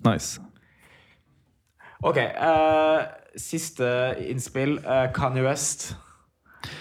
[0.06, 0.42] Nice.
[2.04, 3.06] Ok, Uh,
[3.38, 4.80] siste innspill.
[4.86, 5.96] Uh, Kanye West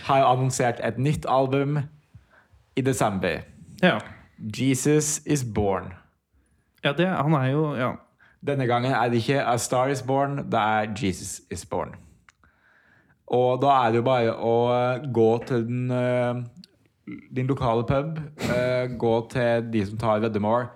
[0.07, 1.79] har jo annonsert et nytt album
[2.77, 3.43] i desember.
[3.83, 3.99] Ja.
[4.57, 5.93] Jesus Is Born.
[6.85, 7.93] ja det, han er jo Ja.
[8.45, 11.95] Denne gangen er det ikke A Star Is Born, det er Jesus Is Born.
[13.33, 18.19] Og da er det jo bare å eh, gå til den, eh, din lokale pub,
[18.51, 20.69] eh, gå til de som tar veddemål.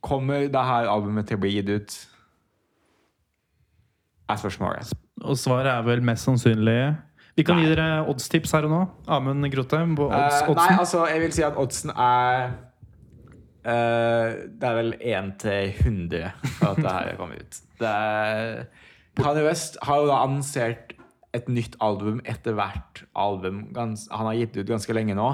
[0.00, 1.98] Kommer det her albumet til å bli gitt ut?
[4.30, 4.94] Er spørsmålet.
[5.20, 6.96] Og svaret er vel mest sannsynlig
[7.36, 7.66] Vi kan Nei.
[7.66, 8.80] gi dere oddstips her og nå.
[9.08, 12.50] Amund Grotte på odds, uh, nei, altså, jeg vil si at oddsen er
[13.64, 17.60] eh, Det er vel 1 til 100 for at det her kommer ut.
[17.80, 18.64] Det er,
[19.20, 20.94] Kanye West har jo da annonsert
[21.36, 23.68] et nytt album etter hvert album.
[23.74, 25.28] Gans, han har gitt ut ganske lenge nå,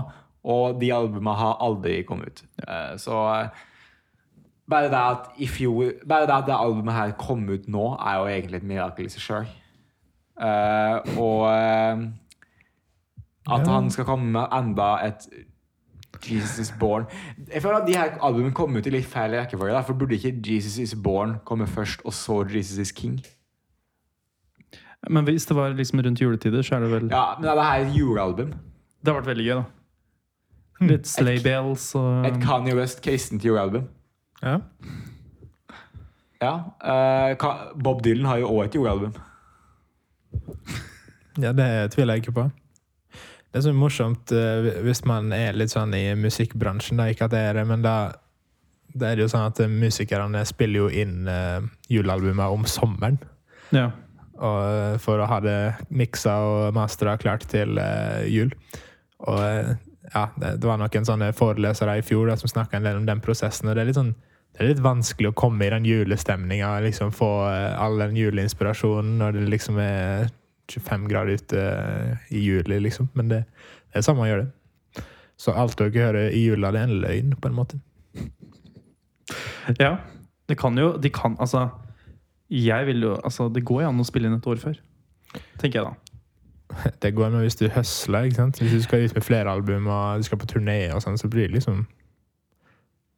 [0.46, 2.44] og de albumene har aldri kommet ut.
[2.66, 3.64] Uh, så eh,
[4.68, 8.20] bare det at i fjor Bare det at det albumet her kom ut nå, er
[8.20, 9.50] jo egentlig et mirakel i seg sjøl.
[11.16, 12.06] og eh,
[13.46, 15.28] at han skal komme med enda et
[16.30, 17.06] Jesus Is Born.
[17.54, 19.82] Jeg føler at de her albumene kom ut i litt feil rekkefølge.
[19.86, 23.20] For burde ikke Jesus Is Born komme først, og så Jesus Is King?
[25.10, 27.64] Men hvis det var liksom rundt juletider, så er det vel Ja, men er det
[27.64, 28.54] her et julealbum?
[29.02, 29.64] Det har vært veldig gøy, da.
[30.86, 33.86] Litt Slay bells og Et Kanye West kristent julealbum?
[34.42, 34.58] Ja.
[36.42, 36.54] Ja.
[36.84, 39.14] uh, Bob Dylan har jo òg et julealbum.
[41.40, 42.50] Ja, det tviler jeg ikke på.
[43.56, 47.32] Det er så morsomt eh, hvis man er litt sånn i musikkbransjen, da, ikke at
[47.32, 47.96] det er det, men da
[48.92, 53.18] det er det jo sånn at musikerne spiller jo inn uh, julealbumet om sommeren.
[53.76, 53.90] Ja.
[54.36, 58.52] Og, eh, for å ha det miksa og mastra klart til uh, jul.
[59.24, 59.74] Og eh,
[60.12, 63.08] ja, det, det var noen sånne forelesere i fjor da, som snakka en del om
[63.08, 63.68] den prosessen.
[63.68, 64.16] og det er litt sånn
[64.56, 68.16] det er litt vanskelig å komme i den julestemninga og liksom få eh, all den
[68.16, 70.30] juleinspirasjonen når det liksom er
[70.72, 73.08] 25 grader ute eh, i juli, liksom.
[73.14, 73.42] Men det,
[73.92, 75.04] det er samme å gjøre det.
[75.38, 77.80] Så alt dere hører i jula, det er en løgn, på en måte.
[79.80, 79.96] ja.
[80.46, 81.64] Det kan jo De kan Altså,
[82.50, 84.76] jeg vil jo Altså, det går jo an å spille inn et år før.
[85.58, 85.94] Tenker jeg da.
[87.02, 88.28] Det går an hvis du høsler.
[88.28, 88.60] ikke sant?
[88.62, 91.28] Hvis du skal ut med flere album og du skal på turné, og sånn, så
[91.32, 91.82] blir det liksom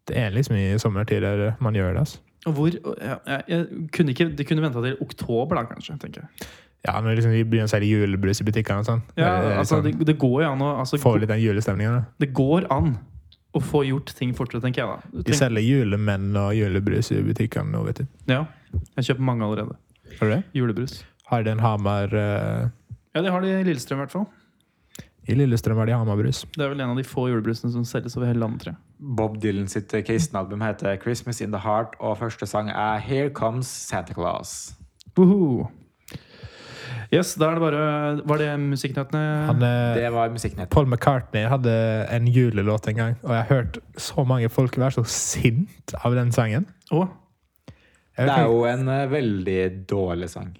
[0.08, 2.00] Det er liksom i sommertider man gjør det.
[2.06, 2.18] altså.
[2.46, 5.98] Og hvor ja, jeg, jeg kunne ikke, De kunne venta til oktober, da, kanskje.
[6.00, 6.48] tenker jeg.
[6.86, 9.00] Ja, når liksom vi begynner å selge julebrus i butikkene og sånn.
[9.18, 11.42] Ja, Det er altså, sånn, det, det går jo an å altså, Få litt den
[11.42, 11.98] julestemningen.
[11.98, 12.22] Da.
[12.22, 12.94] Det går an
[13.56, 15.22] å få gjort ting fortere, tenker jeg da.
[15.26, 18.08] De selger julemenn og julebrus i butikkene nå, vet du.
[18.30, 18.44] ja,
[18.98, 19.78] Jeg kjøper mange allerede.
[20.18, 20.42] Har du det?
[20.56, 21.00] Julebrus.
[21.28, 22.68] Har de en Hamar uh...
[23.16, 24.28] Ja, det har de i Lillestrøm, i hvert fall.
[25.28, 26.44] I Lillestrøm har de Hamar-brus.
[26.54, 28.80] Det er vel en av de få julebrusene som selges over hele landet, tror jeg.
[29.18, 33.66] Bob Dylan sitt kristenalbum heter 'Christmas in the Heart', og første sang er 'Here Comes
[33.66, 34.72] Santa Claus'.
[35.18, 35.68] Woohoo.
[37.08, 37.84] Yes, da er det bare
[38.28, 39.22] Var det musikknyhetene?
[39.54, 40.68] Eh, Det var musikknettene.
[40.74, 41.72] Paul McCartney hadde
[42.12, 46.14] en julelåt en gang, og jeg har hørt så mange folk være så sint av
[46.14, 46.66] den sangen.
[46.92, 47.06] Oh.
[48.18, 50.50] Det er jo en eh, veldig dårlig sang.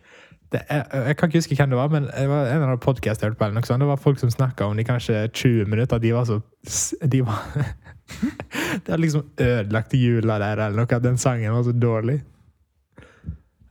[0.53, 2.79] det er, jeg kan ikke huske hvem det var, men det var en eller annen
[2.81, 3.45] podcast jeg hørte på.
[3.45, 3.81] eller noe sånt.
[3.85, 5.99] Det var folk som snakka om de kanskje 20 minutter.
[6.01, 6.41] De var så
[7.05, 7.43] de var,
[8.85, 10.97] Det hadde liksom ødelagt jula der, eller noe.
[10.97, 12.23] At den sangen var så dårlig.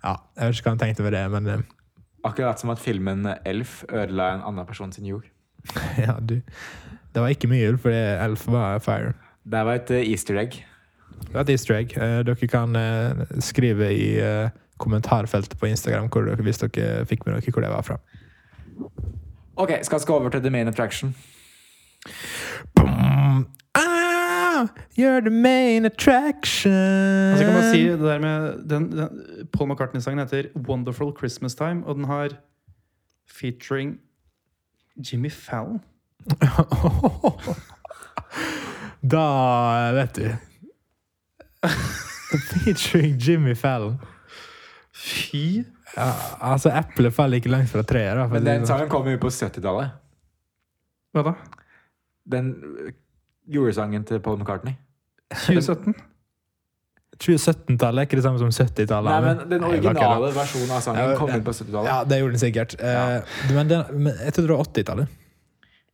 [0.04, 1.66] Ja, jeg vet ikke hva han tenkte med det, men eh,
[2.25, 5.25] Akkurat som at filmen 'Elf' ødela en annen person sin jord.
[6.08, 6.41] ja, du
[7.13, 9.13] Det var ikke mye jul, fordi Elf var fire.
[9.43, 10.65] Det var et eh, easter egg.
[11.21, 11.97] Det var et easter egg.
[11.97, 14.10] Eh, Dere kan eh, skrive i
[14.77, 17.97] kommentarfeltet på Instagram dere, hvis dere fikk med dere hvor det var fra.
[19.58, 21.15] Ok, skal vi gå over til the main attraction?
[22.75, 23.47] Boom.
[23.75, 24.67] Ah,
[24.98, 26.72] you're the main attraction.
[26.72, 29.10] altså jeg kan bare si det der med den, den,
[29.54, 32.30] Paul McCartney-sangen heter 'Wonderful Christmas Time', og den har
[33.28, 34.00] featuring
[35.12, 35.80] Jimmy Fallon.
[39.12, 40.30] da vet du.
[42.64, 43.98] Featuring Jimmy Fallon.
[44.94, 45.64] Fy
[45.98, 48.18] Ja, altså, eplet faller ikke langt fra treet.
[48.18, 48.68] Da, Men den sånn.
[48.68, 49.94] sangen kom jo på 70-tallet.
[51.16, 51.34] Hva da?
[52.28, 52.50] Den
[52.84, 52.92] eh,
[53.48, 54.76] julesangen til Paul McCartney.
[55.34, 55.96] 2017?
[57.18, 59.10] 2017-tallet er ikke det samme som 70-tallet.
[59.10, 61.90] Nei, men Den originale versjonen av sangen kom ut på 70-tallet.
[61.90, 62.76] Ja, det gjorde den sikkert.
[62.78, 63.24] Ja.
[63.50, 65.16] men, den, men jeg trodde det var 80-tallet.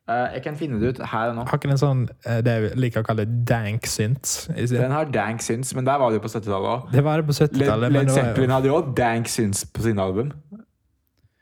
[0.04, 1.46] Eh, jeg kan finne det ut her og nå.
[1.48, 4.50] Har ikke den sånn eh, det jeg liker å kalle dank synths?
[4.52, 6.90] Den har dank synths, men der var det jo på 70-tallet òg.
[6.92, 7.96] Det var det på 70-tallet.
[7.96, 10.34] Led, Zeppelin hadde jo dank synths på sine album.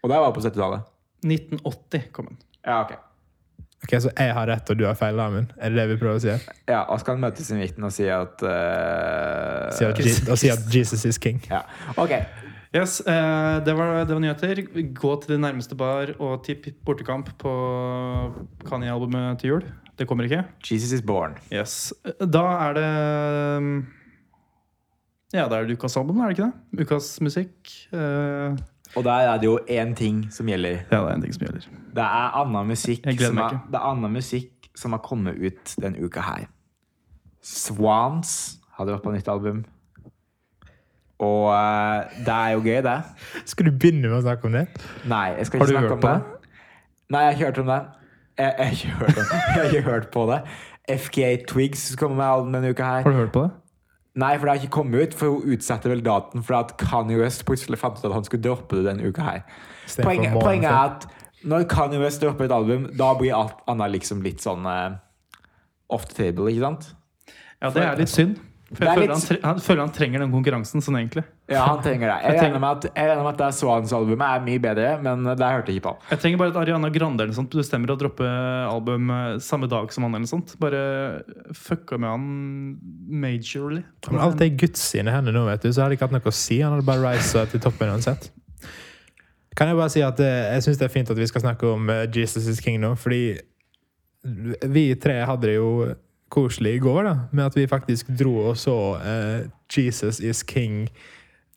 [0.02, 0.86] Og der var det på 70-tallet.
[1.26, 2.38] 1980 kom den.
[2.62, 2.94] Ja, ok.
[3.82, 5.54] Ok, Så jeg har rett, og du har feil, Amund?
[5.58, 6.30] Er det det vi prøver å si?
[6.30, 6.44] her?
[6.70, 10.38] Ja, og skal kan møtes i midten og si at uh, Si at, Jesus, og
[10.38, 11.42] si at Jesus is king.
[11.50, 11.64] Ja.
[11.98, 12.14] Ok.
[12.72, 14.62] Yes, uh, det, var, det var nyheter.
[14.96, 17.56] Gå til din nærmeste bar og tipp bortekamp på
[18.70, 19.66] Kanye-albumet til jul.
[20.00, 20.44] Det kommer ikke.
[20.66, 21.36] Jesus is born.
[21.52, 21.92] Yes.
[22.22, 22.86] Da er det
[23.58, 23.74] um,
[25.34, 26.86] Ja, da er det ukas album, er det ikke det?
[26.86, 27.74] Ukas musikk.
[27.96, 28.56] Eh,
[28.96, 30.82] Og der er det jo én ting som gjelder.
[30.92, 31.68] ja, det er en ting som gjelder.
[31.96, 36.04] Det er annen musikk, som er, det er annen musikk som har kommet ut denne
[36.04, 36.50] uka her.
[37.42, 39.64] Swans hadde vært på nytt album.
[41.22, 42.98] Og uh, det er jo gøy, det.
[43.46, 44.66] Skal du begynne med å snakke om det?
[45.06, 46.14] Nei, jeg skal ikke snakke om det.
[46.18, 46.54] det.
[47.14, 47.82] Nei, jeg har ikke hørt om det.
[48.40, 50.40] Jeg, jeg, har ikke hørt om, jeg har ikke hørt på det.
[51.06, 53.06] FKA Twigs kommer med album denne uka her.
[53.06, 53.61] Har du hørt på det?
[54.20, 57.20] Nei, for det har ikke kommet ut, for hun utsatte vel daten for at Kanye
[57.22, 59.44] West plutselig fant ut at han skulle droppe det denne uka her.
[60.04, 61.08] Poenget, poenget er at
[61.48, 65.00] når Kanye West dropper et album, da blir alt annet liksom litt sånn uh,
[65.92, 66.90] off the table, ikke sant?
[67.62, 68.40] Ja, det er litt synd.
[68.72, 71.24] For jeg føler litt han, tre han føler han trenger den konkurransen sånn egentlig.
[71.52, 72.18] Ja, han trenger det.
[72.24, 75.52] Jeg Jeg regner med at, jeg med at det Swans-albumet er mye bedre, men det
[75.52, 75.96] hørte jeg ikke på.
[76.12, 78.28] Jeg trenger bare at Ariana Grande eller sånt bestemmer å droppe
[78.72, 80.16] album eh, samme dag som han.
[80.16, 80.56] eller sånt.
[80.62, 80.84] Bare
[81.58, 82.28] fucka med han
[83.22, 83.84] majorly.
[84.10, 86.34] Men alt er Guds sine hender nå, vet du, så hadde jeg ikke hatt noe
[86.34, 86.62] å si.
[86.64, 88.32] Han hadde bare reist til toppen uansett.
[89.58, 91.68] Kan jeg bare si at eh, jeg syns det er fint at vi skal snakke
[91.68, 93.36] om eh, Jesus is king nå, fordi
[94.70, 95.72] vi tre hadde det jo
[96.32, 100.86] koselig i går, da, med at vi faktisk dro og så uh, Jesus is king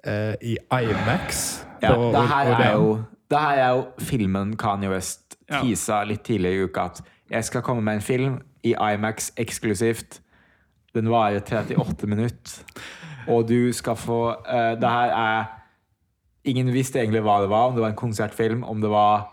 [0.06, 1.64] eh, i Imax.
[1.82, 5.60] Ja, på det her er jo, det her er jo filmen Kanye West Ja.
[6.04, 6.84] litt tidligere i uka.
[6.84, 10.20] At jeg skal komme med en film i Imax eksklusivt.
[10.94, 12.62] Den varer 38 minutter.
[13.28, 15.44] Og du skal få eh, Det her er
[16.44, 19.30] Ingen visste egentlig hva det var, om det var en konsertfilm, om det var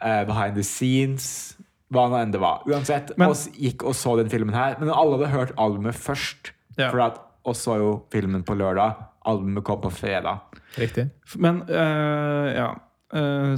[0.00, 1.56] eh, behind the scenes,
[1.90, 2.60] hva nå enn det var.
[2.70, 6.52] Uansett, Men- oss gikk og så den filmen her, men alle hadde hørt albumet først.
[6.78, 6.92] Ja.
[6.92, 8.94] For at oss så jo filmen på lørdag.
[9.26, 10.40] Albumet kom på fredag.
[10.78, 11.08] Riktig.
[11.42, 12.68] Men uh, ja
[13.14, 13.54] uh,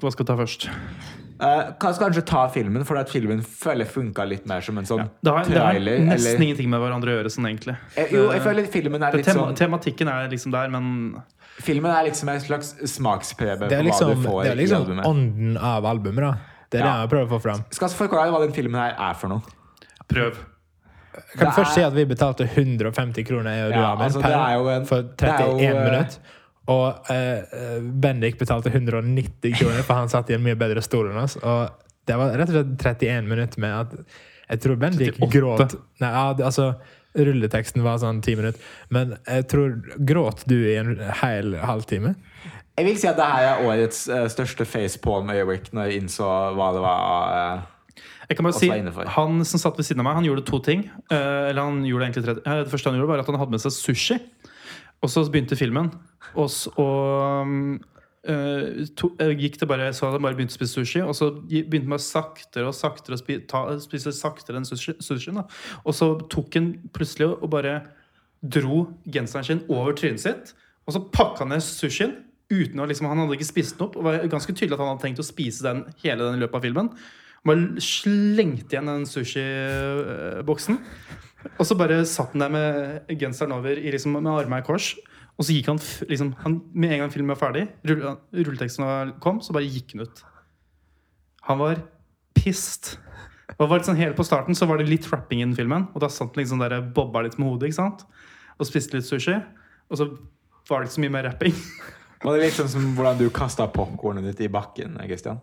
[0.00, 0.68] Hva skal jeg ta først?
[1.40, 5.06] Uh, kan kanskje ta filmen, for at filmen føler funka litt mer som en sånn
[5.24, 7.76] Det har, det har nesten eller, ingenting med hverandre å gjøre, sånn egentlig.
[7.96, 10.90] Eh, jo, jeg føler filmen er litt tema, sånn tematikken er liksom der, men
[11.60, 14.54] Filmen er liksom en slags smaksprøve Det er på liksom, hva du får det er
[14.54, 15.08] i liksom albumet.
[15.08, 16.60] ånden av albumet, da.
[16.70, 16.92] Det er Ja.
[16.92, 17.64] det jeg prøver å få fram.
[17.72, 19.56] Skal jeg forklare hva den filmen her er for noe?
[20.10, 20.38] prøv.
[21.36, 24.22] Kan du først si at vi betalte 150 kroner jeg og du Ja, Amir, altså,
[24.22, 26.18] det er jo en- for er 31 jo, eh, minutter.
[26.70, 31.16] Og eh, Bendik betalte 190 kroner, for han satt i en mye bedre stol enn
[31.22, 31.36] oss.
[31.42, 31.70] Og
[32.06, 33.98] det var rett og slett 31 minutter med at
[34.50, 35.30] Jeg tror Bendik 38.
[35.30, 36.74] gråt Nei, ja, det- altså
[37.16, 38.60] Rulleteksten var sånn 10 minutter.
[38.90, 42.14] Men jeg tror Gråt du i en hel halvtime?
[42.78, 46.68] Jeg vil si at det her er årets uh, største facepalm-øyeblikk når jeg innså hva
[46.72, 47.34] det var.
[47.34, 47.60] eh,
[48.30, 49.08] Jeg kan bare si, er.
[49.16, 50.84] Han som satt ved siden av meg, han gjorde to ting.
[51.10, 53.50] Eh, eller han gjorde egentlig tre, eh, Det første han gjorde, var at han hadde
[53.50, 54.18] med seg sushi.
[55.02, 55.88] Og så begynte filmen.
[56.38, 57.50] Og, så og
[58.22, 61.02] eh, to, gikk det bare, så hadde han bare begynt å spise sushi.
[61.02, 64.94] Og så begynte han med saktere og saktere å spi, ta, spise saktere enn sushi,
[65.02, 65.40] sushien.
[65.40, 65.48] Da.
[65.82, 67.80] Og så tok han plutselig og bare
[68.40, 70.52] dro genseren sin over trynet sitt.
[70.86, 72.14] Og så pakka han ned sushien.
[72.50, 73.98] Uten å, liksom, han hadde ikke spist den opp.
[73.98, 76.68] Og var ganske tydelig at han hadde tenkt å spise den hele den løpet av
[76.68, 76.92] filmen.
[77.46, 80.76] Bare slengte igjen den sushiboksen.
[81.56, 84.90] Og så bare satt han der med genseren over liksom, med armene i kors.
[85.40, 85.78] Og så gikk han,
[86.10, 90.04] liksom, han med en gang filmen var ferdig, rull- rulleteksten kom, så bare gikk han
[90.04, 90.20] ut.
[91.48, 91.80] Han var
[92.36, 92.98] pissed.
[93.56, 95.88] Og var litt sånn Helt på starten så var det litt rapping i filmen.
[95.94, 98.04] Og da satt han liksom der bobba litt med hodet ikke sant?
[98.60, 99.38] og spiste litt sushi.
[99.88, 100.04] Og så
[100.68, 101.54] var det ikke så mye mer rapping.
[102.20, 104.98] Var det sånn som hvordan du kasta popkornet ditt i bakken?
[105.08, 105.40] Christian?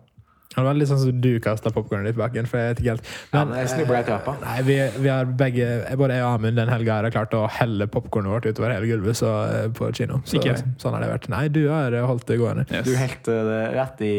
[0.48, 2.48] Det var litt sånn som du kasta popkornet ditt i bakken.
[2.48, 3.10] For jeg vet ikke helt.
[3.34, 4.34] Ja, men jeg trappa.
[4.42, 5.68] Nei, vi, vi har begge,
[6.00, 9.20] både jeg og Amund den helga har klart å helle popkornet vårt utover hele gulvet
[9.20, 10.22] så, eh, på kino.
[10.24, 11.28] Så, Ikke sånn har det vært.
[11.32, 12.64] Nei, du har holdt det gående.
[12.86, 14.14] Du helte det rett i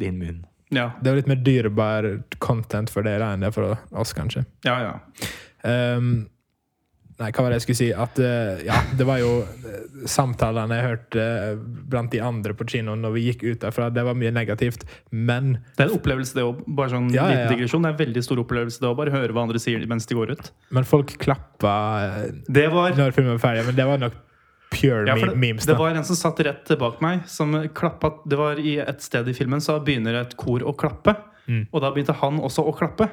[0.00, 0.44] din munn.
[0.74, 2.08] Ja, Det er jo litt mer dyrebar
[2.42, 4.42] content for dere enn det er for oss, kanskje.
[4.66, 4.94] ja, ja.
[5.66, 6.26] Ehm,
[7.20, 7.88] nei, hva var det jeg skulle si?
[7.92, 12.66] At uh, ja, det var jo eh, samtalene jeg hørte uh, blant de andre på
[12.68, 13.88] kinoen når vi gikk ut derfra.
[13.94, 16.62] Det var mye negativt, men Det er en opplevelse, det òg.
[16.66, 17.54] Bare sånn Ja, ja, liten ja.
[17.54, 17.86] digresjon.
[17.86, 18.98] Det er en veldig stor opplevelse, det òg.
[19.00, 20.52] Bare høre hva andre sier mens de går ut.
[20.76, 21.74] Men folk klappa
[22.46, 23.66] Det var når filmen var ferdig.
[23.70, 24.22] Men det var nok
[24.70, 25.66] pure Ja, det, memes.
[25.66, 29.28] det var en som satt rett bak meg, som klappa Det var i et sted
[29.28, 31.16] i filmen, så begynner et kor å klappe.
[31.46, 31.68] Mm.
[31.70, 33.08] Og da begynte han også å klappe.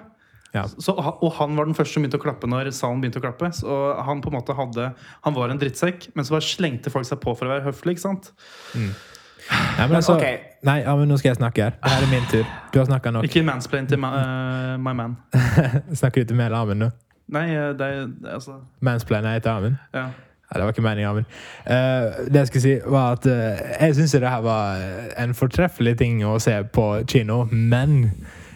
[0.54, 0.68] Ja.
[0.70, 3.50] Så, og han var den første som begynte å klappe når salen begynte å klappe.
[3.58, 4.92] Så han på en måte hadde
[5.26, 7.98] Han var en drittsekk, men så bare slengte folk seg på for å være høflig.
[7.98, 8.30] ikke sant?
[8.74, 10.38] Nei, men altså, okay.
[10.64, 11.80] nei, ja, men nå skal jeg snakke her.
[11.84, 12.46] Her er min tur.
[12.74, 13.26] Du har snakka nok.
[13.28, 15.18] Ikke mansplain til ma, uh, my man.
[16.00, 16.92] Snakker du til meg eller Amund nå?
[17.34, 19.82] Nei, eh, det er det altså Mansplain er etter til Amund?
[19.96, 20.06] Ja.
[20.54, 21.26] Ja, det var ikke meningen, men
[21.66, 24.84] uh, det jeg skulle si, var at uh, jeg syns det her var
[25.18, 28.12] en fortreffelig ting å se på kino, men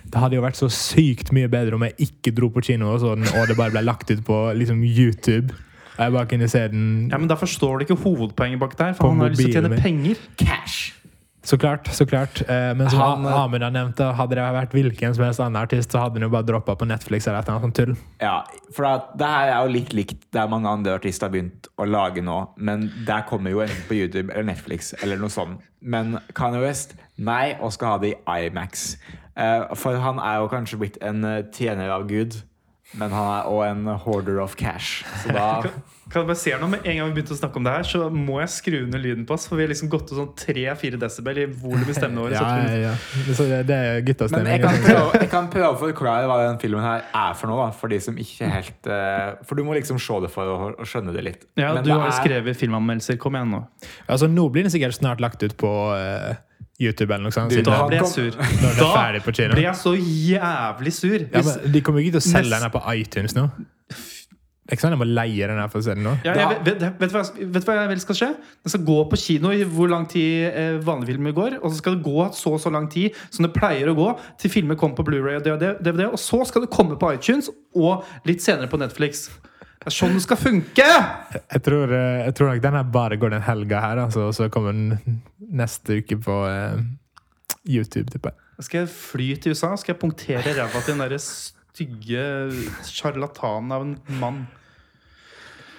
[0.07, 3.01] det hadde jo vært så sykt mye bedre om jeg ikke dro på kino, og,
[3.03, 5.55] sånn, og det bare ble lagt ut på liksom, YouTube.
[5.97, 8.93] Og jeg bare kunne se den ja, men da forstår du ikke hovedpoenget bak der.
[8.97, 10.21] For han har lyst til å tjene penger.
[10.39, 10.96] Cash!
[11.47, 11.87] Så klart.
[11.95, 12.41] så klart.
[12.43, 15.93] Eh, men som Han, Amund har nevnt, hadde det vært hvilken som helst annen artist,
[15.93, 17.93] så hadde han jo bare droppa på Netflix eller et annet sånt tull.
[18.19, 18.41] Ja,
[18.75, 18.83] for
[19.15, 22.41] det her er jo litt likt der mange andre artister har begynt å lage nå.
[22.57, 25.63] Men der kommer jo enten på YouTube eller Netflix eller noe sånt.
[25.79, 28.97] Men Kanye West, nei, og skal ha det i IMAX.
[29.37, 32.41] Eh, For han er jo kanskje blitt en eh, tjener av Gud,
[32.95, 35.03] men han er òg en hoarder of cash.
[35.23, 35.61] Så da
[36.07, 36.69] Kan jeg bare se noe?
[36.71, 39.01] Med en gang vi begynte å snakke om det her, så må jeg skru ned
[39.03, 39.43] lyden på oss.
[39.49, 42.37] For vi har liksom gått til sånn 3-4 desibel i volum i stemmene våre.
[42.39, 43.33] Ja, ja, ja.
[43.35, 44.53] Så det, det er Men guttastemning.
[44.55, 47.65] jeg kan, prøve, jeg kan prøve å forklare hva den filmen her er for noe,
[47.67, 50.57] da, for de som ikke helt eh, For du må liksom se det for å,
[50.79, 51.43] å skjønne det litt.
[51.59, 53.19] Ja, Men du det har jo er- skrevet filmanmeldelser.
[53.19, 53.65] Kom igjen nå.
[54.07, 56.39] Altså, nå blir den sikkert snart lagt ut på eh,
[56.79, 57.49] YouTube eller noe sånt.
[57.49, 58.31] Du, Da blir jeg sur.
[58.37, 61.19] Da ble jeg så jævlig sur.
[61.33, 63.47] Ja, men de kommer ikke til å selge Nest- den her på iTunes nå.
[64.67, 66.11] Det er ikke sånn jeg må leie den her for å se den nå.
[66.27, 68.27] ja, jeg, vet, vet, vet, du hva, jeg- vet du hva jeg vil skal skje?
[68.65, 71.55] Den skal gå på kino i hvor lang tid eh, vanlige filmer går.
[71.63, 74.09] Og så skal det gå så og så lang tid som det pleier å gå
[74.43, 76.09] til filmer kommer på Blu-ray og DVD.
[76.11, 79.29] Og så skal det komme på iTunes og litt senere på Netflix.
[79.87, 80.85] Det er sånn det skal funke!
[81.39, 84.33] Jeg tror, eh, jeg tror nok den her bare går den helga her, altså, og
[84.35, 86.81] så kommer den neste uke på eh,
[87.63, 88.11] YouTube.
[88.11, 88.33] Type.
[88.67, 89.69] Skal jeg fly til USA?
[89.79, 92.25] Skal jeg punktere ræva til den derre stygge
[92.83, 94.41] sjarlatanen av en mann.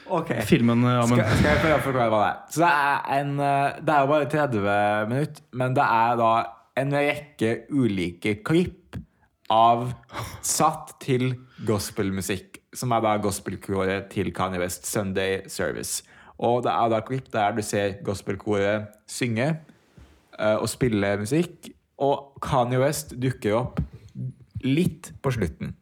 [0.09, 0.33] Ok.
[0.49, 2.41] Filmen, eh, Skal, skal jeg prøve å forklare hva det er?
[2.55, 6.33] Så det er en eh, Det er jo bare 30 minutter, men det er da
[6.81, 8.97] en rekke ulike klipp
[9.53, 9.91] av
[10.45, 11.35] satt til
[11.69, 16.03] gospelmusikk, som er da gospelkoret til Kanye West, Sunday Service.
[16.39, 19.49] Og det er da klipp der du ser gospelkoret synge
[20.39, 23.81] uh, og spille musikk, og Kanye West dukker opp
[24.63, 25.75] litt på slutten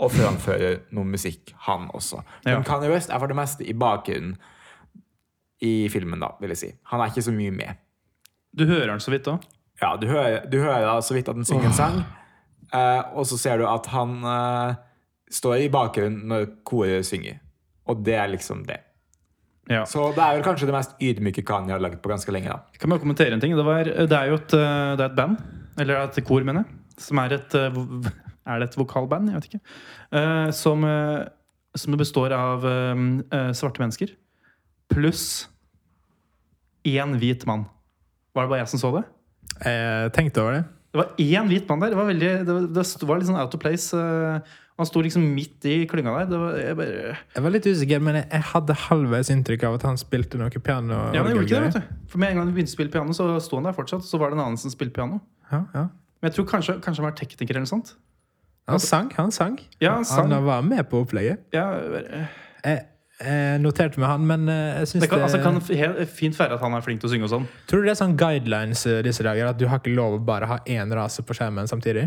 [0.00, 2.22] og framfører noe musikk, han også.
[2.46, 2.62] Men Ja.
[2.64, 4.38] Kanye West er for det meste i bakgrunnen
[5.60, 6.70] i filmen, da, vil jeg si.
[6.88, 7.76] Han er ikke så mye med.
[8.56, 9.36] Du hører den så vidt da?
[9.82, 12.00] Ja, du hører, du hører så vidt at han synger en sang,
[12.70, 14.74] Uh, og så ser du at han eh,
[15.30, 17.40] står i bakgrunnen når koret synger.
[17.90, 18.80] Og det er liksom det.
[19.70, 19.84] Ja.
[19.86, 22.50] Så det er vel kanskje det mest ydmyke Kanye har lagd på ganske lenge.
[22.50, 22.78] da.
[22.80, 23.54] Kan bare kommentere en ting.
[23.54, 25.36] Det, var, det er jo et, eh, det er et band,
[25.78, 27.84] eller et kor, mener jeg, som er et eh,
[28.50, 29.28] Er det et vokalband?
[29.28, 29.58] Jeg vet ikke.
[30.16, 30.82] Eh, som,
[31.76, 32.64] som består av
[33.54, 34.14] svarte mennesker
[34.90, 35.44] pluss
[36.88, 37.66] én hvit mann.
[38.34, 39.04] Var det bare jeg som så det?
[39.60, 40.64] Jeg tenkte over det.
[40.90, 41.92] Det var én hvit mann der.
[41.92, 43.94] Det var, veldig, det var, det var litt sånn out of place.
[44.80, 46.28] Han sto liksom midt i klynga der.
[46.30, 49.88] Det var, jeg bare, Jeg var litt usikker, men jeg, hadde halvveis inntrykk av at
[49.88, 51.00] han spilte noe piano.
[51.14, 52.04] ja, men jeg gjorde ikke det, vet du.
[52.12, 54.06] For med en gang vi begynte å spille piano, så sto han der fortsatt.
[54.06, 55.20] Så var det en annen som spilte piano.
[55.50, 55.88] Ja, ja.
[56.20, 57.94] Men jeg tror kanskje, kanskje han var tekniker eller noe sånt.
[58.70, 59.58] Han sang, han sang.
[59.80, 60.30] Ja, han sang.
[60.32, 61.44] Han var med på opplegget.
[61.56, 62.26] Ja, bare...
[62.64, 62.82] Jeg,
[63.20, 66.62] jeg noterte med han, men eh, jeg syns det kan, altså, kan fint være at
[66.64, 67.48] han er flink til å synge og sånn.
[67.68, 70.22] Tror du det er sånn guidelines eh, disse dager, at du har ikke lov å
[70.24, 72.06] bare ha én rase på skjermen samtidig?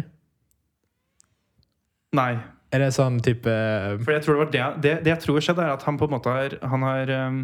[2.17, 2.33] Nei.
[2.73, 3.53] Er det sånn type
[4.01, 6.15] For jeg tror det, det, det, det jeg tror skjedde, er at han på en
[6.15, 7.39] måte har, han har um,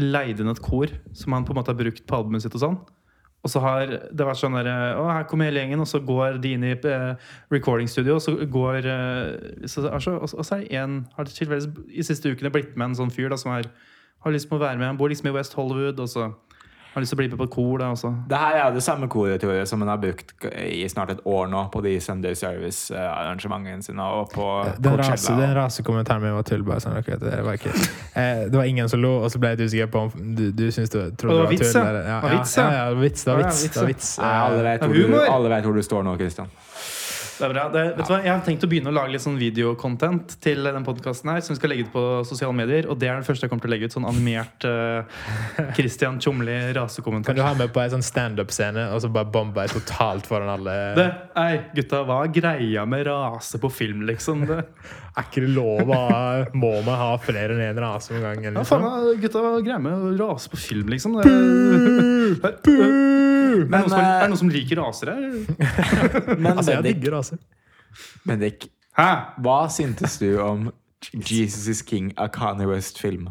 [0.00, 2.64] leid inn et kor som han på en måte har brukt på albumet sitt og
[2.64, 2.78] sånn.
[3.44, 6.38] Og så har det vært sånn der, Å, her kommer hele gjengen, og så går
[6.40, 10.62] de inn i eh, recording studio, og så går eh, så, altså, og og så
[10.62, 13.68] er en Har tilfeldigvis i siste ukene blitt med en sånn fyr da, som er,
[14.24, 14.88] har lyst på å være med.
[14.94, 16.30] Han bor liksom i West Hollywood, og så
[16.94, 17.78] har lyst til å bli med på et kor.
[17.78, 18.10] det også.
[18.30, 21.20] Det her er det samme koret tror jeg, som han har brukt i snart et
[21.26, 24.02] år nå på de Sunday Service-arrangementene sine.
[24.02, 24.46] Og på
[24.78, 26.62] Den, rase, den rasekommentaren min var tull.
[26.62, 27.72] Bare sånn, Okay, det, var ikke,
[28.14, 30.68] eh, det var ingen som lo, og så ble jeg usikker på om du, du
[30.70, 31.82] syns du trodde det var det var vits, tull.
[31.82, 31.88] ja.
[31.88, 32.62] eller- Ja, Det var vits, ja.
[32.62, 32.70] ja.
[32.70, 33.24] Ja, ja, det var vits.
[33.24, 33.62] Det var vits.
[33.64, 34.18] vits, Det var vits.
[34.18, 35.26] Alle vet, hvor du, humor.
[35.34, 36.46] alle vet hvor du står nå, Christian.
[37.34, 37.64] Det er bra.
[37.72, 38.18] Det, vet du hva?
[38.22, 41.54] Jeg har tenkt å begynne å lage litt sånn videocontent til den podkasten her, som
[41.54, 42.88] vi skal legge ut på sosiale medier.
[42.90, 43.96] Og det er den første jeg kommer til å legge ut.
[43.96, 45.24] Sånn animert uh,
[45.76, 50.28] Christian Tjomli Kan du ha med på en sånn standup-scene og så bare bombe totalt
[50.30, 50.76] foran alle?
[50.98, 51.08] Det,
[51.40, 54.46] ei, gutta, hva er greia med rase på film, liksom?
[54.48, 54.62] Det,
[55.14, 55.98] Er ikke det lov å
[56.58, 58.48] Må man ha flere enn én rase om gangen?
[58.48, 58.82] ja, Liksom?
[58.82, 61.14] faen, gutta, hva er med å rase på film, liksom?
[61.20, 65.28] Det, er, er, det noen som, er det noen som liker raser her?
[66.42, 67.38] Men Altså, jeg digger raser.
[68.26, 68.66] Bendik,
[68.98, 69.08] Hæ?
[69.44, 70.72] hva syntes du om
[71.14, 73.28] Jesus is King av Kanye West-film?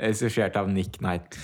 [0.00, 1.36] Regissert av Nick Knight.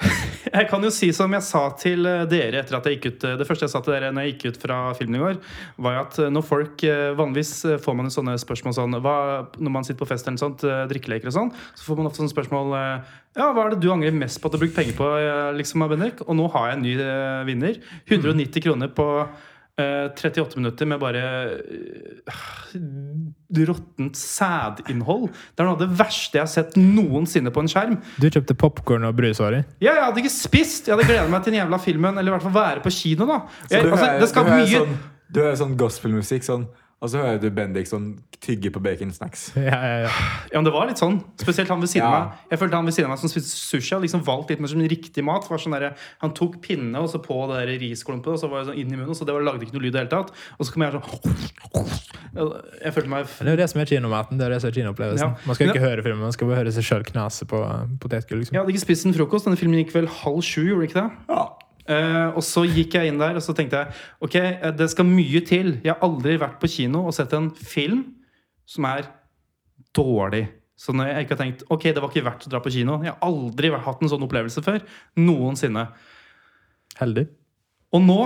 [0.50, 3.26] Jeg kan jo si som jeg sa til eh, dere etter at jeg gikk ut
[3.28, 5.38] eh, Det første jeg sa til dere når jeg gikk ut fra filmen i går,
[5.84, 6.84] var jo at eh, når folk
[7.20, 7.52] Vanligvis
[7.84, 9.16] får man jo sånne spørsmål sånn hva,
[9.60, 12.32] Når man sitter på fest eller sånt, drikkeleker og sånn, så får man ofte sånne
[12.32, 15.08] spørsmål Ja, hva er det du angrer mest på at du har brukt penger på,
[15.58, 16.24] liksom, Bendik?
[16.26, 16.94] Og nå har jeg en ny
[17.46, 17.78] vinner.
[18.08, 19.06] 190 kroner på
[20.14, 21.22] 38 minutter med bare
[21.58, 22.40] uh,
[23.70, 25.28] råttent sædinnhold.
[25.30, 27.96] Det er noe av det verste jeg har sett noensinne på en skjerm.
[28.20, 30.88] Du kjøpte popkorn og brus, Ja, jeg hadde ikke spist!
[30.88, 32.18] Jeg hadde gleda meg til den jævla filmen.
[32.18, 33.26] Eller i hvert fall være på kino.
[33.26, 34.98] da jeg, du altså, hører- Det skal mye sånn,
[35.30, 36.66] Du hører sånn gospelmusikk, sånn,
[37.00, 39.50] og så hører du Bendik sånn tygge på baconsnacks.
[39.60, 40.10] Ja, ja, ja.
[40.52, 41.18] Ja, men det var litt sånn.
[41.40, 42.20] Spesielt han ved siden av Ja.
[42.24, 42.46] meg.
[42.52, 44.72] Jeg følte han ved siden av meg som spiste sushi, hadde liksom valgt litt mer
[44.72, 45.48] som riktig mat.
[45.48, 48.62] Var sånn der, han tok pinne og så på det der risklumpet, og så var
[48.64, 49.16] det sånn inn i munnen.
[49.16, 50.32] Så det var, lagde ikke noe lyd i det hele tatt.
[50.58, 51.88] Og så kom jeg sånn
[52.80, 54.40] Jeg følte meg Det er jo det som er kinomaten.
[54.40, 55.32] Det er det som er kinoopplevelsen.
[55.34, 55.48] Ja.
[55.48, 58.40] Man skal ikke høre filmen, man skal bare høre seg sjøl knase på uh, potetgull.
[58.44, 58.56] Liksom.
[58.56, 59.48] Jeg hadde ikke spist en frokost.
[59.48, 61.10] Denne filmen gikk vel halv sju, gjorde det ikke det?
[61.32, 61.44] Ja.
[61.90, 65.08] Eh, og så gikk jeg inn der og så tenkte jeg Ok, eh, det skal
[65.08, 65.74] mye til.
[65.82, 68.04] Jeg har aldri vært på kino og sett en film
[68.68, 69.08] som er
[69.96, 70.46] dårlig.
[70.80, 73.00] Så når jeg ikke har tenkt Ok, det var ikke verdt å dra på kino.
[73.04, 74.80] Jeg har aldri hatt en sånn opplevelse før.
[75.18, 75.88] Noensinne.
[77.00, 77.26] Heldig.
[77.96, 78.20] Og nå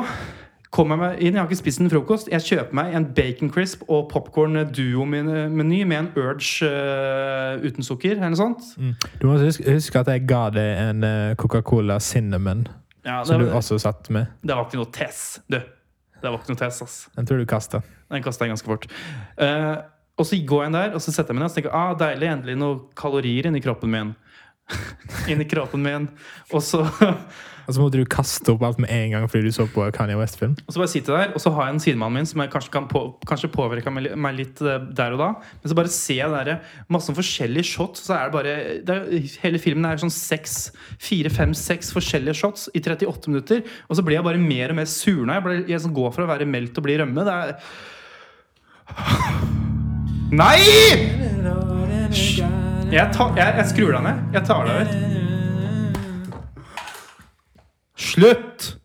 [0.74, 1.36] kommer jeg meg inn.
[1.36, 2.30] Jeg har ikke spist en frokost.
[2.32, 8.16] Jeg kjøper meg en bacon crisp og popkorn duo-meny med en Urge uh, uten sukker.
[8.18, 8.66] Eller noe sånt.
[8.76, 8.94] Mm.
[9.20, 12.66] Du må huske, huske at jeg ga deg en uh, Coca-Cola Cinnamon,
[13.04, 14.32] Ja, det, som du også satt med.
[14.42, 15.58] det var ikke noe tess, du.
[16.24, 17.00] Det var ikke noe tess, ass.
[17.18, 17.82] Den tror du kasta.
[18.12, 18.86] Den kasta jeg ganske fort.
[19.36, 19.82] Uh,
[20.16, 21.90] og så går jeg inn der og så setter jeg meg ned og tenker ah,
[21.98, 24.14] deilig, endelig noen kalorier inni kroppen min.
[25.30, 26.06] inni kroppen min.
[26.54, 26.84] Og så,
[27.64, 30.18] Og så måtte du kaste opp alt med en gang fordi du så på Kanye
[30.18, 30.56] West-film.
[30.66, 32.52] og så bare sitter jeg der, og så har jeg en sidemann min som jeg
[32.52, 35.30] kanskje kan på, kanskje påvirka meg litt eh, der og da.
[35.62, 36.60] Men så bare ser jeg der,
[36.92, 38.04] masse sånn forskjellige shots.
[38.08, 38.54] Så er det bare
[38.84, 43.64] det er, Hele filmen er sånn seks, fire, fem, seks forskjellige shots i 38 minutter.
[43.88, 45.40] Og så blir jeg bare mer og mer surna.
[45.40, 47.26] Jeg, jeg går fra å være meldt og bli rømme.
[47.26, 47.58] Det er
[50.40, 50.60] Nei!
[52.94, 54.24] Jeg, jeg, jeg skrur deg ned.
[54.36, 55.23] Jeg tar deg ut.
[57.96, 58.76] Slutt!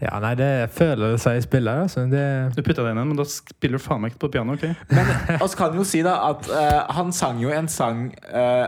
[0.00, 1.82] Ja, nei, det føler det seg i spillet.
[1.84, 2.06] Altså.
[2.08, 2.22] Det,
[2.56, 4.54] Du putta det inn, men da spiller du faen meg ikke på piano.
[4.56, 4.62] ok?
[4.96, 5.10] Men
[5.44, 8.64] oss kan jo si da at uh, han sang jo en sang uh,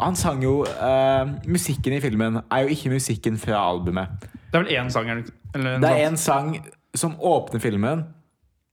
[0.00, 4.24] Han sang jo uh, Musikken i filmen er jo ikke musikken fra albumet.
[4.48, 5.10] Det er vel én sang?
[5.12, 6.54] eller- Eller Det er en sang
[6.96, 8.06] som åpner filmen,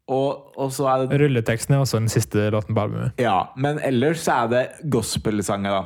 [0.08, 3.20] og, og så er det rulleteksten er også den siste låten på albumet.
[3.22, 4.64] Ja, men ellers så er det
[4.94, 5.84] gospelsanger, da.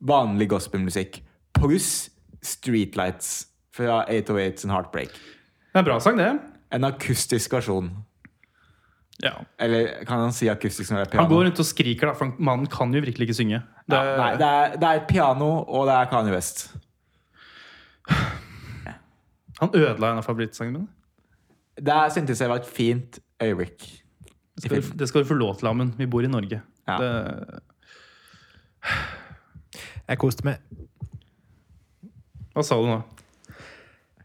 [0.00, 1.22] Vanlig gospelmusikk.
[1.58, 2.10] Pluss
[2.44, 5.14] Streetlights fra 808s and Heartbreak.
[5.14, 6.30] Det er en bra sang, det.
[6.74, 7.90] En akustisk versjon.
[9.22, 9.32] Ja.
[9.58, 12.36] Eller kan han si akustisk når det er Han går rundt og skriker, da, for
[12.38, 13.62] mannen kan jo virkelig ikke synge.
[13.88, 16.68] Det, ja, nei, det er, det er piano, og det er Kanye West.
[19.58, 20.92] Han ødela en av favorittsangene mine.
[21.78, 23.86] Det syntes jeg var et fint øyeblikk.
[24.58, 25.92] Det skal, det skal du få lov til, Amund.
[25.98, 26.60] Vi bor i Norge.
[26.88, 26.96] Ja.
[26.98, 27.10] Det,
[30.08, 30.58] Jeg koste meg.
[32.54, 32.98] hva sa du nå?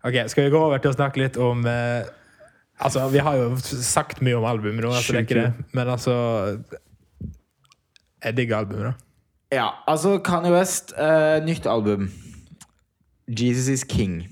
[0.03, 2.03] Ok, Skal vi gå over til å snakke litt om eh,
[2.83, 5.65] Altså, Vi har jo sagt mye om albumet nå, altså, det er ikke det.
[5.77, 6.15] men altså
[8.23, 8.93] Jeg digger albumet, da.
[9.53, 12.07] Ja, altså Kanye West, eh, nytt album.
[13.29, 14.23] Jesus is King.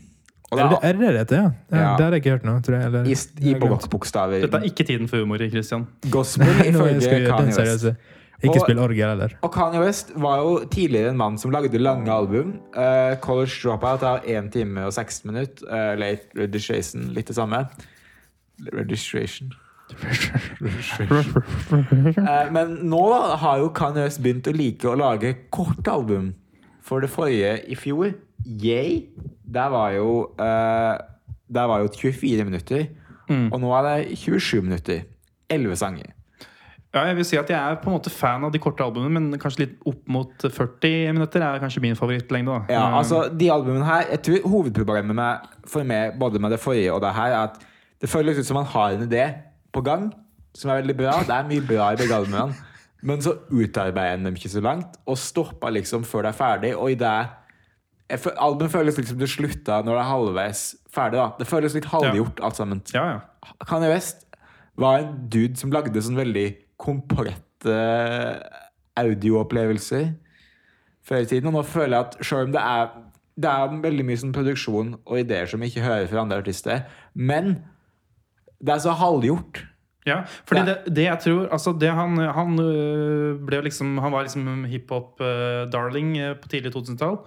[0.51, 1.51] Og Er det det er det det heter, ja?
[1.71, 1.77] ja?
[1.81, 1.91] Ja.
[1.97, 2.55] Det har jeg ikke hørt nå.
[2.65, 2.85] tror jeg.
[2.89, 3.85] Eller, i, i jeg har glemt.
[3.93, 4.41] bokstaver.
[4.43, 5.85] Dette er ikke tiden for humor, Christian.
[6.11, 7.61] Gospel Nå skal ifølge vi gjøre den Kanye West.
[7.61, 7.95] seriøse.
[8.41, 9.33] Ikke Og- spill orgel heller.
[9.45, 12.55] Og Kanye West var jo tidligere en mann som lagde lange album.
[12.75, 15.65] Uh, College Dropout har 1 time og 16 minutter.
[15.69, 17.65] Uh, late Registration, litt det samme.
[18.73, 19.51] Registration.
[22.17, 26.31] uh, men nå da, har jo Kanye West begynt å like å lage korte album.
[26.81, 29.03] For det forrige i fjor, Yay,
[29.45, 30.97] der var jo uh,
[31.53, 32.87] Der var jo 24 minutter.
[33.29, 35.03] Og nå er det 27 minutter.
[35.51, 36.09] 11 sanger.
[36.91, 39.15] Ja, jeg vil si at jeg er på en måte fan av de korte albumene,
[39.15, 42.51] men kanskje litt opp mot 40 minutter er kanskje min favorittlengde.
[42.51, 42.73] da.
[42.75, 46.91] Ja, altså de albumene her Jeg tror hovedproblemet med, for meg både med det forrige
[46.91, 47.61] og det her er at
[48.01, 49.23] det føles ut som man har en idé
[49.71, 50.09] på gang
[50.57, 51.13] som er veldig bra.
[51.23, 52.55] Det er mye bra i begge albumene.
[53.07, 56.73] Men så utarbeider en dem ikke så langt og stopper liksom før det er ferdig.
[56.75, 57.19] Og i det
[58.11, 61.21] Albumet føles liksom det slutta når det er halvveis ferdig.
[61.21, 62.81] da Det føles litt halvgjort alt sammen.
[62.91, 63.53] Ja, ja.
[63.69, 64.25] Kanye West
[64.75, 66.49] var en dude som lagde sånn veldig
[66.81, 67.77] komplette
[68.99, 70.11] audioopplevelser
[71.07, 71.49] før i tiden.
[71.51, 72.93] Og nå føler jeg at selv om det er,
[73.41, 76.83] det er veldig mye sånn produksjon og ideer som vi ikke hører fra andre artister,
[77.13, 77.59] men
[78.61, 79.63] det er så halvgjort.
[80.05, 84.23] Ja, fordi det, det jeg tror altså det han, han øh, ble liksom Han var
[84.25, 87.19] liksom hiphop-darling på tidlig 2000-tall.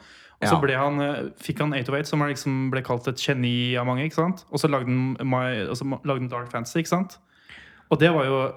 [0.43, 0.79] Og så Ja.
[0.83, 4.03] han, øh, fikk han 808, som liksom ble kalt et geni av mange.
[4.05, 4.45] ikke sant?
[4.51, 5.65] Og så lagde han, My,
[6.05, 6.79] lagde han Dark Fantasy.
[6.79, 7.19] ikke sant?
[7.91, 8.53] Og det var jo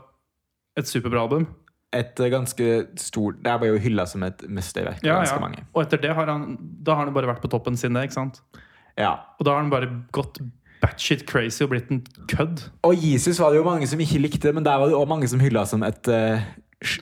[0.77, 1.47] et superbra album.
[1.95, 2.65] Et eh, ganske
[2.99, 5.01] stort Det er bare jo hylla som et mesterverk.
[5.05, 5.43] Ja, ganske ja.
[5.43, 5.63] mange.
[5.73, 7.95] Og etter det har han da har han bare vært på toppen sin.
[7.95, 8.41] det, ikke sant?
[8.97, 9.15] Ja.
[9.39, 10.41] Og da har han bare gått
[10.81, 12.67] batshit crazy og blitt en kødd.
[12.85, 15.29] Og Jesus var det jo mange som ikke likte, men der var det òg mange
[15.29, 16.43] som hylla som et, uh,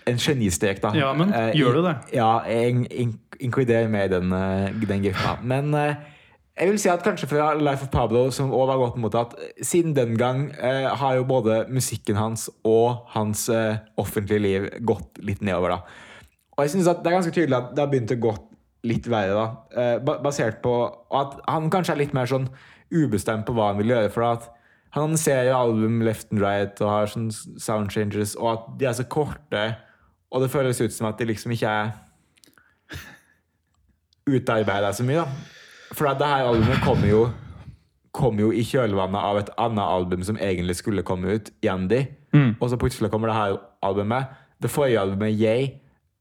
[0.08, 0.82] en genistrek.
[0.84, 0.94] da.
[0.96, 1.96] Ja, men Eh, gjør du det?
[2.14, 4.32] Ja, jeg in inkluderer meg i den,
[4.88, 5.40] den gruppa.
[5.44, 5.96] Men eh,
[6.56, 9.96] jeg vil si at kanskje fra Life of Pablo, som også var godt mottatt, siden
[9.96, 15.42] den gang eh, har jo både musikken hans og hans eh, offentlige liv gått litt
[15.44, 15.76] nedover.
[15.76, 16.22] da.
[16.56, 18.32] Og jeg synes at det er ganske tydelig at det har begynt å gå
[18.88, 19.82] litt verre, da.
[19.82, 20.76] Eh, basert på
[21.12, 22.48] at han kanskje er litt mer sånn
[22.94, 24.14] ubestemt på hva han vil gjøre.
[24.14, 24.48] For at
[24.96, 28.96] han annonserer album left and right og har sånn sound changes, og at de er
[28.96, 29.66] så korte,
[30.32, 31.92] og det føles ut som at de liksom ikke er
[34.38, 35.55] utarbeida så mye, da.
[35.94, 37.26] For det her albumet kommer jo
[38.16, 42.06] kom jo i kjølvannet av et annet album som egentlig skulle komme ut, Yandy.
[42.62, 44.32] Og så plutselig kommer det her albumet.
[44.64, 45.66] Det forrige albumet, Yay,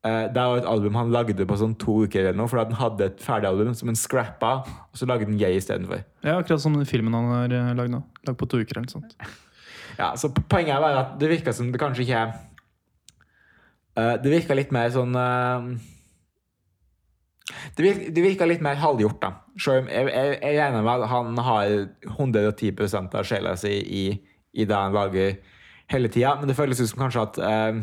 [0.05, 2.69] det det var et album han lagde på sånn to uker eller noe, for at
[2.69, 4.51] han hadde et ferdig album som han scrappa,
[4.91, 6.03] og så lagde han Yay istedenfor.
[6.27, 8.03] Ja, akkurat som den filmen han har øh, lagd nå.
[8.29, 9.17] Lagd på to uker eller noe sånt.
[9.95, 12.31] Ja, så poenget er bare at det virka som det kanskje ikke er
[13.95, 15.69] eh, Det virka litt mer sånn eh,
[17.45, 19.33] det, virker, det virker litt mer halvgjort, da.
[19.61, 21.75] Selv jeg, jeg, jeg regner med at han har
[22.09, 22.71] 110
[23.05, 24.05] av sjela si i,
[24.57, 25.37] i det han lager
[25.93, 27.83] hele tida, men det føles ut som kanskje at eh,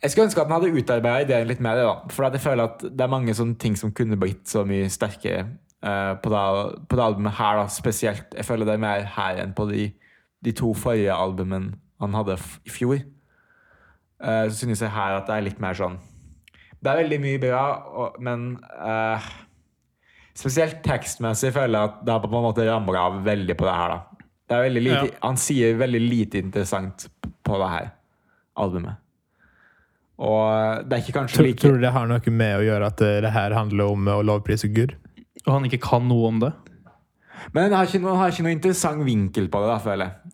[0.00, 1.82] Jeg skulle ønske at han hadde utarbeida ideen litt mer.
[1.82, 1.94] Da.
[2.12, 5.44] For jeg føler at det er mange sånne ting som kunne blitt så mye sterkere
[5.84, 6.42] eh, på, det,
[6.88, 7.60] på det albumet her.
[7.60, 7.68] Da.
[7.72, 9.90] Spesielt, Jeg føler det er mer her enn på de,
[10.44, 13.00] de to forrige albumene han hadde i fjor.
[14.20, 16.00] Eh, så synes jeg her at det er litt mer sånn
[16.82, 17.62] Det er veldig mye bra,
[18.02, 18.48] og, men
[18.78, 19.30] uh,
[20.36, 23.78] spesielt tekstmessig føler jeg at det har på en måte rammer av veldig på det
[23.78, 23.94] her.
[23.94, 24.26] da.
[24.46, 25.18] Det er lite, Ja.
[25.24, 27.08] Han sier veldig lite interessant
[27.46, 27.90] på det her
[28.56, 29.02] albumet.
[30.16, 32.86] Og det er ikke kanskje Tror, like tror du det har noe med å gjøre
[32.88, 34.94] at eh, det her handler om å lovprise Gud?
[35.44, 36.54] Og han ikke kan noe om det.
[37.52, 40.25] Men han har har ikke noe interessant vinkel på det, da, føler jeg.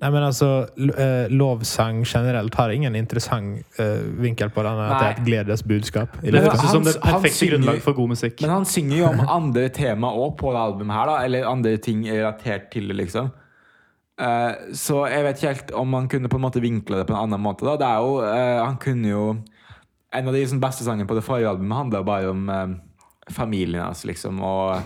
[0.00, 0.46] Nei, men altså,
[0.80, 6.14] eh, Lovsang generelt har ingen interessant uh, vinkel på det, at det er et gledesbudskap.
[6.22, 8.40] Det høres ut som det perfekte synger- grunnlag for god musikk.
[8.40, 11.18] Men han synger jo om andre tema òg på det albumet her, da.
[11.26, 13.28] Eller andre ting relatert til det, liksom.
[14.20, 17.14] Uh, så jeg vet ikke helt om han kunne på en måte vinkle det på
[17.16, 17.64] en annen måte.
[17.68, 17.76] da.
[17.80, 19.24] Det er jo, uh, Han kunne jo
[20.12, 22.48] En av de liksom, beste sangene på det forrige albumet handla bare om
[23.30, 24.40] familien hans, liksom.
[24.42, 24.80] Og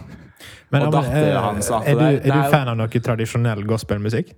[0.70, 4.34] Men, og datteren hans, er, du, er- er er du fan av noe tradisjonell gospelmusikk?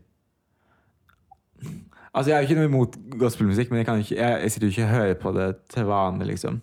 [2.16, 4.66] Altså, Jeg er jo ikke noe imot gospelmusikk, men jeg, kan ikke, jeg, jeg sitter
[4.66, 6.54] jo ikke og hører på det til vanlig, liksom.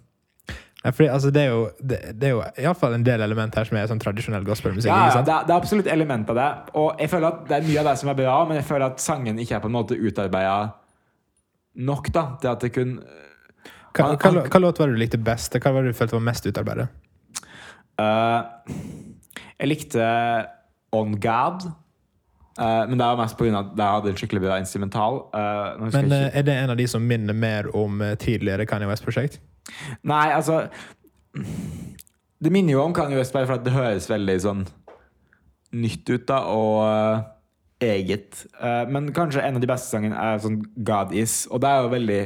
[0.84, 3.68] Nei, fordi, altså, det er jo, det, det er jo iallfall en del element her
[3.70, 4.89] som er sånn tradisjonell gospelmusikk.
[4.91, 6.47] Ja, ja, det, er, det er absolutt element av det.
[6.82, 8.88] Og jeg føler at det er mye av det som er bra, men jeg føler
[8.89, 10.58] at sangen ikke er på en måte utarbeida
[11.88, 12.97] nok da, til at det kun
[13.93, 15.54] Hva, han- hva, hva låt var det du likte best?
[15.62, 16.89] Hva var det du følte var mest utarbeidet?
[18.01, 18.41] Uh,
[19.62, 20.10] Jeg likte
[20.97, 21.70] On God.
[22.60, 23.60] Eh, men det er jo mest pga.
[23.60, 25.20] at jeg hadde en skikkelig bra instrumental.
[25.34, 26.38] Uh, Men jeg eh, ikke.
[26.39, 29.39] er det en av de som minner mer om tidligere Kanye West-prosjekt?
[30.04, 30.68] Nei, altså
[32.43, 34.66] Det minner jo om Kanye West bare for at det høres veldig sånn
[35.74, 38.45] nytt ut, da, og eget.
[38.60, 41.82] Uh, men kanskje en av de beste sangene er sånn God Is, og det er
[41.82, 42.22] jo veldig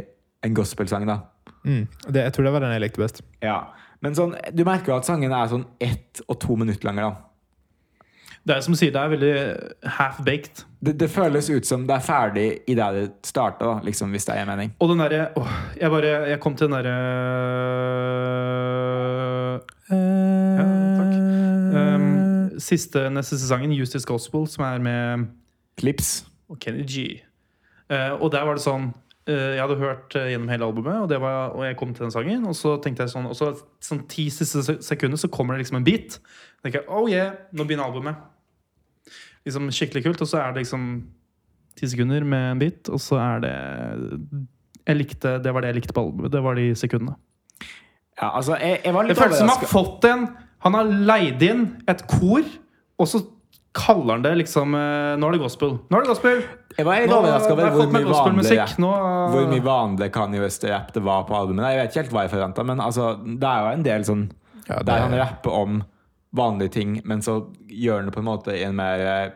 [0.48, 1.22] en gospelsang, da.
[1.64, 1.88] Mm.
[2.08, 3.24] Det, jeg tror det var den jeg likte best.
[3.44, 3.60] Ja.
[4.04, 7.27] Men sånn, du merker jo at sangen er sånn ett og to minutter lange, da.
[8.48, 9.32] Det er som du sier, det er veldig
[9.98, 10.62] half-baked.
[10.80, 14.38] Det, det føles ut som det er ferdig i det det starta, liksom, hvis det
[14.38, 14.70] er en mening.
[14.80, 15.26] Og den derre
[15.76, 16.94] Jeg bare Jeg kom til den derre
[19.92, 20.68] Ja,
[21.00, 21.18] takk.
[21.76, 25.28] Um, siste neste sesongen, Justice Gospel, som er med
[25.80, 26.26] Clips.
[26.50, 27.20] og Kenny G.
[27.92, 28.94] Uh, og der var det sånn
[29.28, 32.04] eh, Jeg hadde hørt eh, gjennom hele albumet, og, det var, og jeg kom til
[32.08, 32.48] den sangen.
[32.48, 33.52] Og så tenkte jeg sånn Og så
[33.84, 36.20] sånn ti siste sekunder så kommer det liksom en beat.
[36.58, 38.37] Og tenker jeg, oh yeah, Nå begynner albumet.
[39.48, 40.24] Liksom Skikkelig kult.
[40.24, 40.90] Og så er det liksom
[41.78, 43.56] ti sekunder med en bit, og så er det
[44.88, 46.32] jeg likte, Det var det jeg likte på albumet.
[46.34, 47.18] Det var de sekundene.
[48.18, 50.28] Ja, altså, jeg, jeg var Det litt føles som han har fått en
[50.66, 52.46] Han har leid inn et kor,
[52.98, 53.22] og så
[53.78, 55.76] kaller han det liksom eh, Nå er det gospel.
[55.86, 56.40] Nå er det gospel!
[56.78, 59.12] Jeg var Nå overraska over hvor mye vanlig nå, uh...
[59.34, 61.66] hvor mye vanlig Kanye West-rapp det var på albumet.
[61.74, 64.26] Jeg vet ikke helt hva jeg forventa, men altså, det er jo en del sånn
[64.68, 65.80] Ja, det- der han rapper om
[66.38, 69.36] vanlige ting, men så gjør han det på en måte i en mer eh,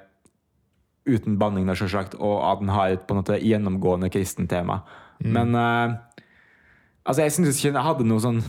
[1.10, 4.82] uten banning, da, selvsagt, og at han har et på en måte gjennomgående kristent tema.
[5.22, 5.32] Mm.
[5.38, 5.98] Men eh,
[7.04, 8.40] altså, jeg syns ikke jeg hadde noe sånn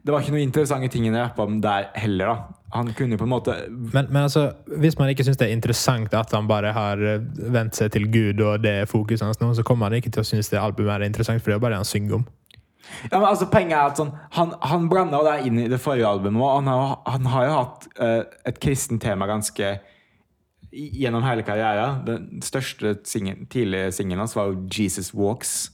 [0.00, 2.56] Det var ikke noen interessante ting han rappa om der heller, da.
[2.74, 4.44] Han kunne jo på en måte Men, men altså,
[4.78, 7.00] hvis man ikke syns det er interessant at han bare har
[7.54, 10.24] vent seg til Gud, og det er fokuset hans nå, så kommer han ikke til
[10.24, 12.28] å synes det albumet er interessant, for det er bare det han synger om.
[13.10, 16.08] Ja, men altså, poenget er at sånn, Han, han blanda det inn i det forrige
[16.08, 19.78] albumet, og han har, han har jo hatt uh, et kristent tema ganske
[20.70, 22.02] gjennom hele karrieren.
[22.06, 25.72] Den største singen, tidlige singelen hans var jo 'Jesus Walks'.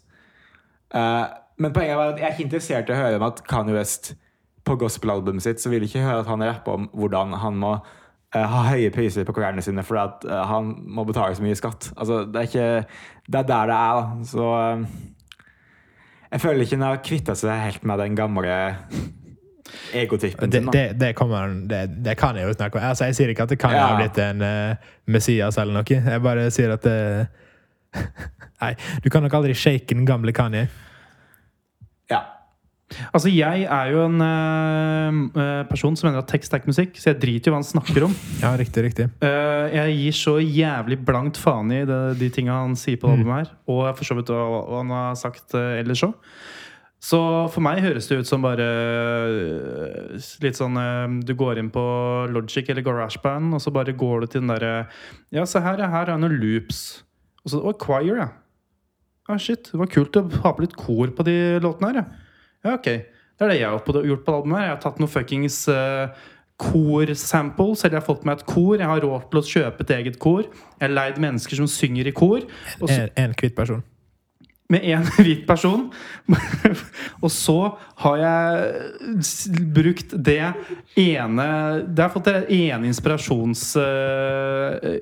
[0.94, 1.26] Uh,
[1.58, 4.14] men poenget var at jeg er ikke interessert i å høre om at Kanye West
[4.64, 8.46] på gospelalbumet sitt så vil ikke høre at han rapper om hvordan han må uh,
[8.54, 11.90] ha høye priser på klærne sine fordi at han må betale så mye skatt.
[11.96, 12.86] Altså, det er ikke
[13.26, 14.24] Det er der det er, da.
[14.24, 14.44] Så
[16.36, 18.56] jeg føler ikke hun har kvitta seg helt med den gamle
[19.96, 22.84] Egotippen Det, det, det, kommer det, det kan jeg jo snakke om.
[22.90, 23.86] Altså, jeg sier ikke at det kan Ja.
[23.88, 24.76] ha blitt en uh,
[25.10, 25.84] Messias eller noe.
[25.88, 27.26] Jeg bare sier at det
[28.62, 28.72] Nei,
[29.02, 30.66] du kan nok aldri shake den gamle Kanye.
[32.12, 32.20] Ja.
[33.10, 37.10] Altså, jeg er jo en eh, person som mener at tekst er ikke musikk, så
[37.10, 38.12] jeg driter i hva han snakker om.
[38.44, 39.08] Ja, riktig, riktig.
[39.22, 43.16] Uh, jeg gir så jævlig blankt faen i det, de tinga han sier på det
[43.16, 46.14] albumet her, og for så vidt hva han har sagt uh, ellers òg.
[47.06, 47.18] Så
[47.52, 48.64] for meg høres det ut som bare
[50.42, 50.78] litt sånn
[51.28, 51.82] Du går inn på
[52.32, 54.86] Logic eller GarageBand, og så bare går du til den derre
[55.34, 57.02] Ja, se her, ja, her er noen loops.
[57.44, 58.30] Og så Å, choir, ja.
[59.28, 62.25] Ah, shit, det var kult å ha på litt kor på de låtene her, ja.
[62.66, 62.88] Ja, ok.
[63.36, 64.58] Det er det jeg har gjort på albumet.
[64.58, 64.66] her.
[64.66, 66.08] Jeg har tatt noen fuckings uh,
[66.60, 68.78] kor-samples, eller jeg har fått meg et kor.
[68.78, 70.46] Jeg har råd til å kjøpe et eget kor.
[70.46, 72.46] Jeg har leid mennesker som synger i kor.
[72.80, 73.84] En, en hvit person.
[74.72, 75.88] Med én hvit person.
[77.22, 77.56] og så
[78.02, 80.40] har jeg brukt det
[80.98, 81.46] ene
[81.86, 83.62] Det har fått det ene inspirasjons...
[83.78, 84.96] eh,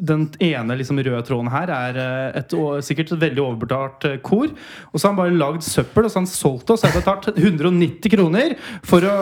[0.00, 4.48] Den ene liksom røde tråden her er eh, et, sikkert et veldig overbetalt eh, kor.
[4.90, 6.78] Og så har han bare lagd søppel, og så har han solgt det.
[6.86, 9.16] Jeg har betalt 190 kroner for å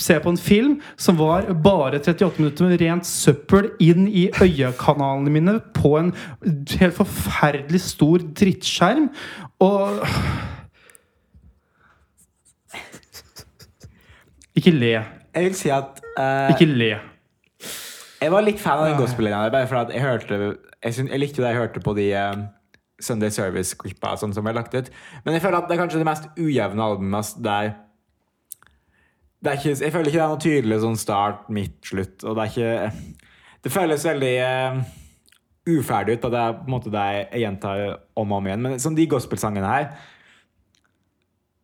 [0.00, 5.32] se på en film som var bare 38 minutter med rent søppel inn i øyekanalene
[5.32, 6.12] mine på en
[6.44, 9.08] helt forferdelig stor drittskjerm.
[9.64, 10.00] Og
[14.54, 14.92] Ikke le.
[15.34, 16.92] Jeg vil si at eh, Ikke le.
[18.22, 21.20] Jeg var litt fan av den gospel-linja, bare for at jeg hørte Jeg, synes, jeg
[21.20, 22.44] likte det jeg hørte på de eh,
[23.02, 24.90] Sunday Service-klippa sånn som jeg lagt ut.
[25.24, 27.74] Men jeg føler at det er kanskje det mest ujevne albumet der
[29.44, 32.22] det er ikke, Jeg føler ikke det er noe tydelig sånn start, midt, slutt.
[32.24, 34.78] Og det er ikke Det føles veldig eh,
[35.64, 37.84] uferdig ut, og det er på en måte det jeg gjentar
[38.20, 38.64] om og om igjen.
[38.66, 39.86] Men som de gospelsangene her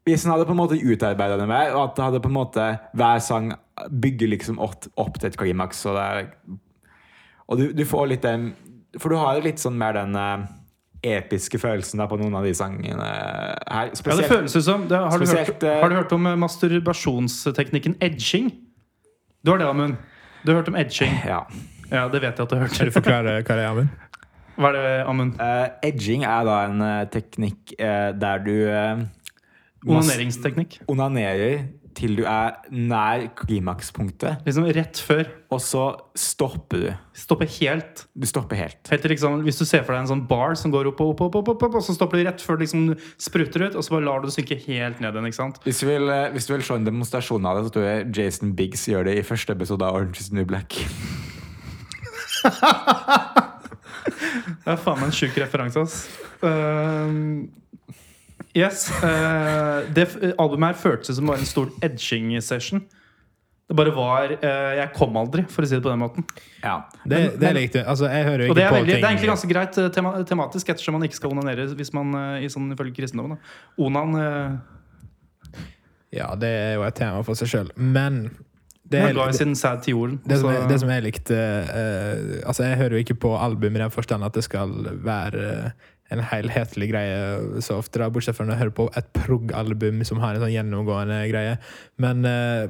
[0.09, 2.38] Hvis en hadde på en måte utarbeida det mer, og at det hadde på en
[2.38, 3.53] måte hver sang
[3.90, 6.32] bygger liksom opp, opp til et klimaks, og er
[7.46, 8.55] Og du, du får litt den
[8.98, 10.48] For du har litt sånn mer den eh,
[11.20, 13.92] episke følelsen da på noen av de sangene her.
[13.92, 17.96] Ja, det føles som det, har, du hørt, eh, har du hørt om eh, masturbasjonsteknikken
[18.05, 18.51] edging?
[19.40, 19.96] Du har det, Amund.
[20.44, 21.14] Du har hørt om edging?
[21.24, 21.44] ja.
[21.91, 22.97] Ja, det vet jeg at du har Kan du hørt.
[22.99, 23.88] forklare hva det er, Amund?
[24.61, 25.34] Hva er det, Amund?
[25.41, 28.55] Uh, edging er da en uh, teknikk uh, der du
[29.86, 30.80] Onaneringsteknikk.
[30.93, 31.62] onanerer
[31.97, 35.24] til du er nær klimakspunktet, Liksom rett før.
[35.51, 35.82] og så
[36.16, 36.91] stopper du.
[37.18, 38.05] Stopper helt.
[38.14, 38.78] Du stopper helt.
[38.88, 41.11] helt til liksom, hvis du ser for deg en sånn bar som går opp og
[41.16, 43.74] opp, opp, opp, opp, opp, og så stopper du rett før det liksom spruter ut,
[43.74, 45.26] og så bare lar du det synke helt ned igjen.
[45.32, 45.61] ikke sant?
[45.66, 48.55] Hvis du, vil, hvis du vil se en demonstrasjon av det, så tror jeg Jason
[48.55, 50.78] Biggs gjør det i første episode av Orange is New Black.
[54.61, 55.97] Det er faen meg en sjuk referanse, ass.
[56.43, 57.47] Uh,
[58.57, 58.88] yes.
[59.03, 62.82] Uh, det albumet her føltes som bare en stor edging-session.
[63.70, 66.26] Det bare var uh, Jeg kom aldri, for å si det på den måten.
[66.62, 66.76] Ja.
[67.05, 67.84] Det, det likte.
[67.86, 69.78] Altså, jeg hører jo det ikke er, på veldig, ting det er egentlig ganske greit
[69.78, 72.12] eh, tema, tematisk, ettersom man ikke skal onanere hvis man
[72.43, 73.38] i sånn ifølge kristendommen.
[73.38, 73.59] Da.
[73.86, 74.18] Onan
[76.11, 77.74] Ja, det er jo et tema for seg sjøl.
[77.78, 78.24] Men
[78.91, 80.20] det er, glad i det, sin sæd til jorden.
[80.26, 83.76] det, som jeg, det som jeg likte uh, Altså, jeg hører jo ikke på album
[83.76, 84.72] i den forstand at det skal
[85.07, 89.11] være eh, en helhetlig greie så ofte, da, bortsett fra når jeg hører på et
[89.14, 91.53] prog-album som har en sånn gjennomgående greie.
[92.03, 92.64] Men eh,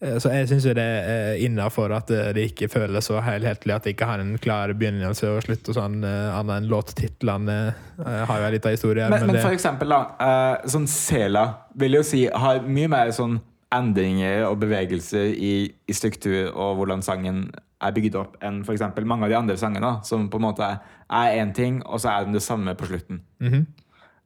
[0.00, 3.74] eh, Så jeg syns jo det er innafor at eh, det ikke føles så helhetlig,
[3.76, 7.58] at det ikke har en klar begynnelse og slutt, og sånn, eh, annet enn låttitlene
[7.68, 9.04] eh, har jo en liten historie.
[9.10, 10.00] Men, Men, men det- for eksempel, da.
[10.30, 11.44] eh, sånn Sela
[11.76, 13.36] vil jo si har mye mer sånn
[13.74, 15.54] endringer og bevegelser i,
[15.88, 17.48] i struktur og hvordan sangen
[17.82, 21.38] er bygd opp, enn eksempel mange av de andre sangene, som på en måte er
[21.40, 23.22] én ting, og så er den det samme på slutten.
[23.40, 23.66] Mm -hmm.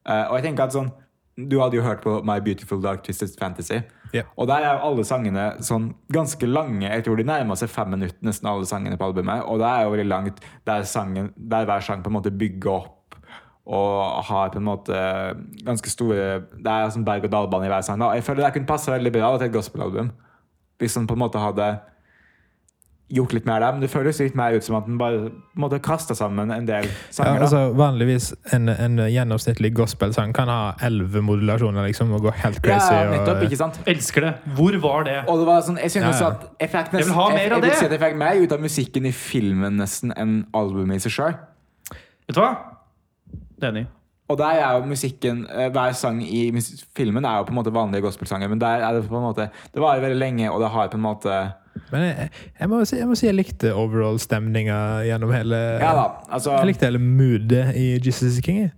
[0.09, 0.91] uh, og jeg tenker at sånn
[1.49, 3.79] Du hadde jo hørt på My Beautiful Dark Twisted Fantasy.
[4.13, 4.21] Ja.
[4.37, 6.89] Og der er jo alle sangene sånn ganske lange.
[6.89, 9.43] Jeg tror de nærmer seg fem minutter, nesten alle sangene på albumet.
[9.43, 12.71] Og det er jo veldig langt der, sangen, der hver sang på en måte bygger
[12.71, 13.00] opp
[13.71, 14.97] og har på en måte
[15.63, 18.01] ganske store Det er sånn berg-og-dal-bane i hver sang.
[18.03, 18.09] Da.
[18.17, 20.09] Jeg føler det kunne passe veldig bra til et gospelalbum.
[20.81, 21.69] Hvis man på en måte hadde
[23.11, 23.73] gjort litt mer der.
[23.75, 26.51] Men det føles litt mer ut som at den bare på en måte kasta sammen
[26.55, 27.41] en del sanger.
[27.41, 32.61] Ja, altså Vanligvis en, en gjennomsnittlig gospelsang kan ha elleve modulasjoner liksom, og gå helt
[32.63, 32.93] crazy.
[32.95, 33.79] ja, nettopp, og, ikke sant?
[33.91, 34.33] Elsker det.
[34.55, 35.17] Hvor var det?
[35.27, 36.33] Og det var sånn, jeg synes Ja, ja.
[36.39, 37.79] at jeg fikk Jeg vil ha nesten- mer av jeg, jeg, vil det.
[37.79, 41.17] si at jeg fikk mer ut av musikken i filmen nesten enn albumet i seg
[41.19, 41.35] sjøl.
[41.91, 42.53] Vet du hva?
[43.61, 43.87] Det er enig.
[44.31, 46.45] Og der er jo musikken eh, Hver sang i
[46.95, 49.49] filmen er jo på en måte vanlige gospelsanger, men der er det på en måte
[49.73, 51.33] Det varer veldig lenge, og det har på en måte
[51.91, 54.77] Men jeg, jeg, må si, jeg må si jeg likte overall-stemninga
[55.09, 58.69] gjennom hele Ja da, altså Jeg likte hele moodet i Jesus is King.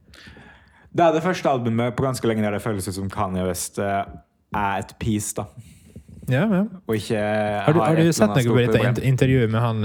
[0.94, 3.78] Det er det første albumet på ganske lenge der det føles ut som Kanye West
[3.82, 4.04] eh,
[4.58, 5.46] er et piece, da.
[6.30, 6.64] Ja, ja.
[6.88, 9.82] Og ikke Har du, har du sett noe på dette intervjuet med han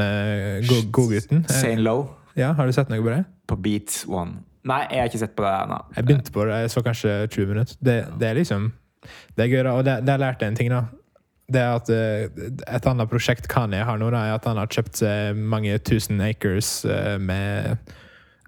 [0.69, 1.45] go- godgutten?
[1.45, 2.07] Eh, Sane Low
[2.39, 3.25] ja, har du sett noe på det?
[3.49, 4.45] på Beat One.
[4.67, 5.79] Nei, jeg har ikke sett på det ennå.
[5.97, 7.77] Jeg begynte på det, jeg så kanskje 20 minutter.
[7.81, 8.73] Det, det er liksom
[9.37, 9.75] Det er gøy, da.
[9.79, 10.83] Og det, det har lært jeg en ting, da.
[11.49, 14.69] Det er at eh, Et annet prosjekt Kanye har nå, da, er at han har
[14.69, 17.79] kjøpt seg mange tusen acres eh, med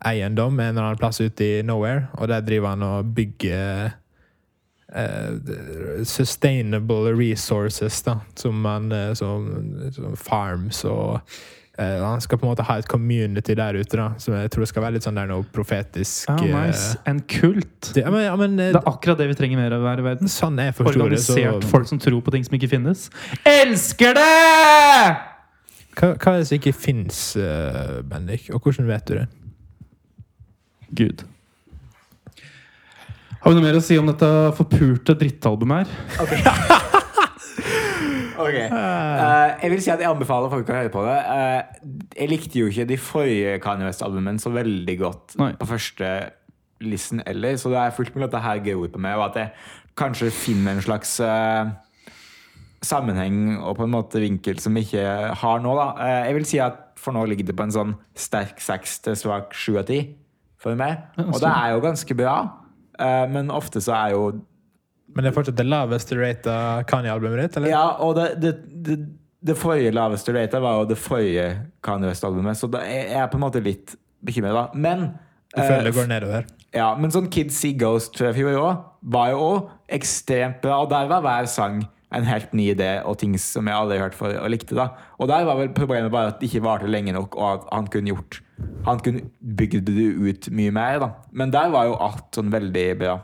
[0.05, 3.97] eiendom en eller annen plass ute i nowhere, og der driver han og bygger
[4.91, 9.45] Uh, sustainable resources, da, som man som,
[9.95, 11.21] som farms og
[11.81, 14.69] eh, Han skal på en måte ha et community der ute, da, som jeg tror
[14.69, 16.95] skal være litt sånn der noe profetisk Ah, nice.
[16.99, 17.91] uh, En kult.
[17.95, 20.03] det, ja, men, ja, men eh, Det er akkurat det vi trenger mer av her
[20.05, 20.31] i verden.
[20.31, 23.09] Sånn jeg forstår det, så Organisert folk som tror på ting som ikke finnes.
[23.49, 24.29] Elsker det!
[25.99, 27.19] hva, hva er det som ikke fins,
[28.09, 28.47] Bendik?
[28.55, 29.27] Og hvordan vet du det?
[31.01, 31.25] Gud.
[33.41, 34.29] Har vi noe mer å si om dette
[34.59, 36.97] forpulte drittalbumet her?
[38.41, 38.57] Ok.
[38.73, 41.19] Uh, jeg vil si at jeg anbefaler folk å høre på det.
[41.27, 45.53] Uh, jeg likte jo ikke de forrige Kanye West-albumene så veldig godt Nei.
[45.61, 46.11] på første
[46.81, 49.37] listen eller, så det er fullt mulig at det her gror på meg, og at
[49.37, 49.51] jeg
[50.01, 51.69] kanskje finner en slags uh,
[52.81, 55.75] sammenheng og på en måte vinkel som jeg ikke har nå.
[55.77, 55.89] Da.
[56.25, 59.53] Jeg vil si at for nå ligger det på en sånn sterk seks til svak
[59.57, 60.01] sju av ti
[60.61, 61.03] for meg.
[61.21, 62.37] Og det er jo ganske bra,
[63.29, 64.25] men ofte så er jo
[65.15, 66.55] Men det er fortsatt det laveste rata
[66.91, 67.57] Kanye-albumet ditt?
[67.59, 67.73] eller?
[67.73, 68.53] Ja, og det, det,
[68.87, 68.99] det,
[69.51, 71.49] det forrige laveste rata var jo det forrige
[71.83, 74.67] Kanye West-albumet, så da er jeg på en måte litt bekymret, da.
[74.75, 75.09] Men
[75.55, 76.45] Du føler det eh, går nedover?
[76.77, 80.77] ja, men sånn Kids See Ghost fra i fjor òg var jo også ekstremt bra.
[80.85, 81.81] Og der var hver sang
[82.15, 84.75] en helt ny idé og ting som jeg aldri hørte for og likte.
[84.79, 84.89] da.
[85.19, 87.87] Og der var vel problemet bare at det ikke varte lenge nok, og at han
[87.91, 88.41] kunne gjort
[88.85, 90.99] Han kunne bygd det ut mye mer.
[91.01, 91.09] da.
[91.33, 93.15] Men der var jo alt sånn veldig bra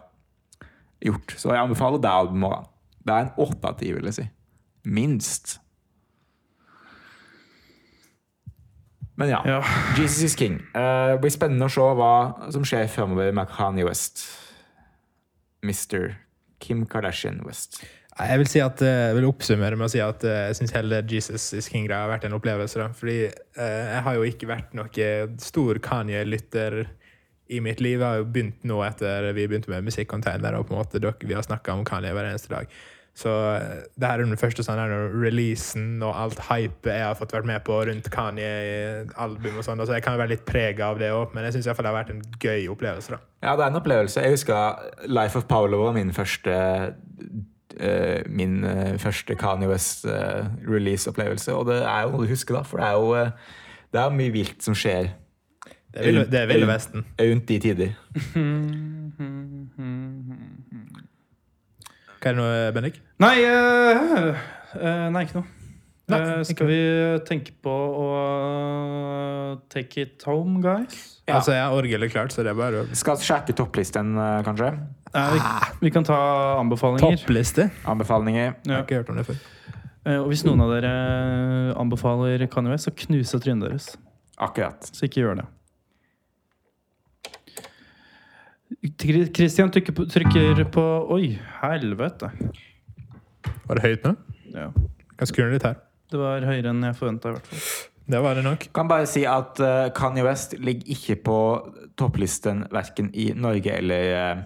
[1.04, 1.36] gjort.
[1.36, 2.72] Så jeg anbefaler det albumet.
[3.06, 4.26] Det er en åtte av ti, vil jeg si.
[4.86, 5.58] Minst.
[9.16, 9.40] Men ja.
[9.48, 9.60] Ja.
[9.96, 10.60] Jesus is king.
[10.76, 12.14] Eh, det blir spennende å se hva
[12.52, 14.26] som skjer fremover med Kanye West.
[15.64, 16.12] Mr.
[16.62, 17.80] Kim Kardashian West.
[18.16, 20.76] Jeg vil si at, eh, jeg vil oppsummere med å si at eh, jeg syns
[20.76, 22.80] hele Jesus is King-greia har vært en opplevelse.
[22.80, 22.90] Da.
[22.96, 26.82] Fordi jeg har jo ikke vært noe stor Kanye-lytter
[27.48, 28.02] i mitt liv.
[28.02, 31.36] Har jo begynt nå etter vi begynte med musikkcontainer, og på en måte dere, vi
[31.36, 32.70] har snakka om Kanye hver eneste dag.
[33.16, 34.80] Så eh, det her er den første sånn
[35.22, 39.56] releasen og alt hypet jeg har fått vært med på rundt Kanye-album.
[39.56, 41.70] og sånn, Så Jeg kan jo være litt prega av det òg, men jeg syns
[41.70, 43.16] det har vært en gøy opplevelse.
[43.16, 43.18] da.
[43.42, 44.20] Ja, det er en opplevelse.
[44.20, 46.52] Jeg husker Life of Paolo var min første
[47.80, 51.54] eh, min eh, første Kanye West-release-opplevelse.
[51.54, 52.62] og det er jo noe du husker, da.
[52.62, 53.30] For det er jo
[53.92, 55.14] det er mye vilt som skjer
[55.96, 57.04] Det er Ville, det er Ville Vesten.
[57.24, 57.94] Aunt i tider.
[62.20, 62.98] Hva er det nå, Bendik?
[63.22, 64.36] Nei, uh,
[64.76, 65.48] uh, nei, ikke noe.
[66.12, 66.80] Nei, uh, skal vi
[67.26, 68.10] tenke på å
[69.72, 71.00] take it home, guys?
[71.24, 71.38] Ja.
[71.38, 74.12] Altså, jeg har orgelet klart, så det er bare Skal sjekke topplisten,
[74.46, 74.74] kanskje.
[75.16, 75.40] Nei, vi,
[75.88, 76.20] vi kan ta
[76.60, 77.16] anbefalinger.
[77.24, 77.70] Toppliste?
[77.88, 78.52] Anbefalinger.
[78.68, 79.40] Jeg har ikke hørt om det før.
[80.06, 80.92] Eh, og hvis noen av dere
[81.80, 83.92] anbefaler Kanye West, så knuser trynet deres.
[84.36, 84.92] Akkurat.
[84.92, 85.46] Så ikke gjør det.
[89.36, 90.84] Christian trykker på, trykker på
[91.16, 92.30] Oi, helvete.
[93.66, 94.14] Var det høyt nå?
[94.54, 94.70] Ja.
[95.16, 95.78] Kan skru ned litt her.
[96.12, 97.62] Det var høyere enn jeg forventa, i hvert fall.
[98.06, 98.68] Det var det nok.
[98.74, 101.38] Kan bare si at uh, Kanye West ligger ikke på
[101.98, 104.44] topplisten verken i Norge eller uh,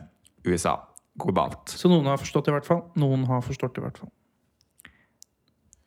[0.48, 0.78] USA
[1.20, 1.74] globalt.
[1.76, 2.82] Så noen har forstått det, i hvert fall.
[3.00, 4.12] Noen har forstått det, i hvert fall.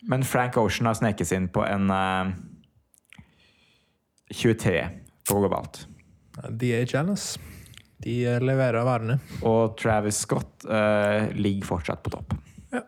[0.06, 2.30] Men Frank Ocean har sneket seg inn på en uh,
[4.34, 4.78] 23
[5.26, 5.88] på globalt.
[6.50, 7.34] DHL, ass.
[8.04, 9.20] De eh, leverer varene.
[9.48, 12.36] Og Travis Scott uh, ligger fortsatt på topp.
[12.74, 12.84] Ja.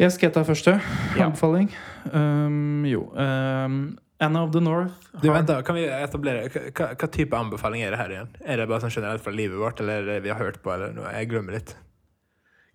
[0.00, 1.28] Jeg skal ta første Ja.
[1.28, 1.68] anbefaling.
[2.10, 3.76] Um, jo um,
[4.18, 4.94] Anna of the North.
[5.22, 8.32] Du, vent da, kan vi etablere hva, hva, hva type anbefaling er det her igjen?
[8.42, 10.72] Er det bare sånn generelt fra livet vårt, eller er det vi har hørt på?
[10.74, 11.12] eller noe?
[11.14, 11.76] Jeg glemmer litt.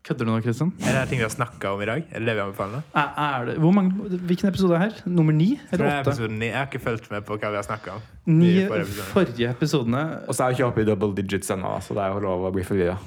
[0.09, 0.71] Kødder du nå, Kristian?
[0.81, 1.99] Er det her ting vi har snakka om i dag?
[2.09, 2.85] Er det det vi anbefaler?
[2.97, 3.91] Er, er det, hvor mange,
[4.25, 4.95] hvilken episode er her?
[5.05, 6.25] Nummer ni eller er åtte?
[6.25, 8.07] Jeg har ikke fulgt med på hva vi har snakka om.
[8.25, 10.01] Ni forrige forrige episodene.
[10.25, 12.47] Og så er vi ikke oppe i double digits ennå, så det er jo lov
[12.49, 12.97] å bli forvirra.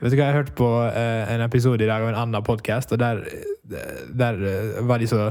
[0.00, 2.96] Vet du hva, Jeg hørte på eh, en episode i dag av en annen podkast,
[2.96, 3.20] og der,
[3.68, 5.26] der eh, var de så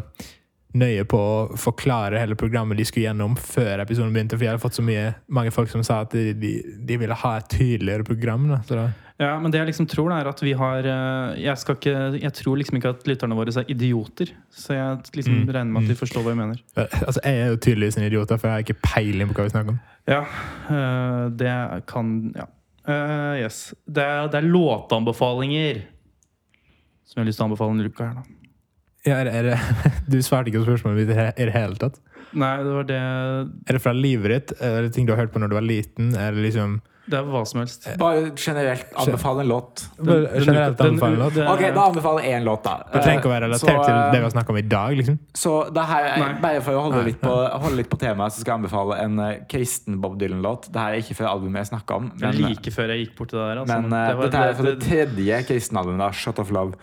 [0.77, 4.37] nøye på å forklare hele programmet de skulle gjennom før episoden begynte.
[4.37, 6.53] For jeg hadde fått så mye, mange folk som sa at de, de,
[6.85, 8.51] de ville ha et tydeligere program.
[8.51, 8.61] Da.
[8.67, 11.93] Så da, Ja, men det jeg liksom tror, er at vi har eh, jeg, ikke,
[12.21, 14.29] jeg tror liksom ikke at lytterne våre er idioter.
[14.53, 16.59] Så jeg liksom Mm, regner med at de forstår hva jeg mener.
[16.77, 19.53] altså, jeg er jo tydeligvis en idiot, for jeg har ikke peiling på hva vi
[19.55, 19.79] snakker om.
[20.07, 20.21] Ja,
[20.69, 21.55] eh, det
[21.89, 22.45] kan Ja.
[22.87, 23.73] Eh, yes.
[23.89, 25.81] Det er, det er låtanbefalinger
[27.07, 28.23] som jeg har lyst til å anbefale denne uka her, da.
[29.07, 29.57] Ja, er er
[30.11, 31.97] du svarte ikke på spørsmålet mitt i det hele tatt.
[32.37, 34.61] Nei, det var det Er det fra livet ditt?
[34.61, 36.13] Er det ting du har hørt på når du var liten?
[36.19, 37.85] Er det liksom Det er hva som helst.
[37.97, 39.83] Bare generelt anbefale en låt.
[39.97, 41.33] Den, generelt Den- anbefale låt?
[41.37, 42.73] det- Ok, da anbefaler jeg én låt, da.
[42.91, 44.57] Det trenger ikke å være Eh, relatert så, til eh, det vi har snakka om
[44.57, 44.97] i dag.
[44.97, 45.19] liksom.
[45.33, 47.31] Så det her er, bare for å holde litt på,
[47.61, 50.69] holde litt på temaet, så skal jeg anbefale en eh, kristen Bob Dylan-låt.
[50.71, 52.11] Det her er ikke fra albumet jeg snakka om.
[52.19, 53.61] Men like før jeg gikk bort til det der.
[53.63, 53.81] Altså.
[53.81, 56.73] Men eh, det var- dette er fra det det- tredje kristenalbumet, da, Shot of Love.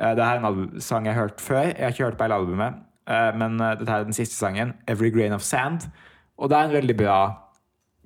[0.00, 1.62] Eh, det her er en album, sang jeg har hørt før.
[1.76, 2.74] Jeg har ikke hørt på hele albumet,
[3.06, 5.90] eh, men eh, dette er den siste sangen, Every Grain of Sand.
[6.38, 7.36] Og det er en veldig bra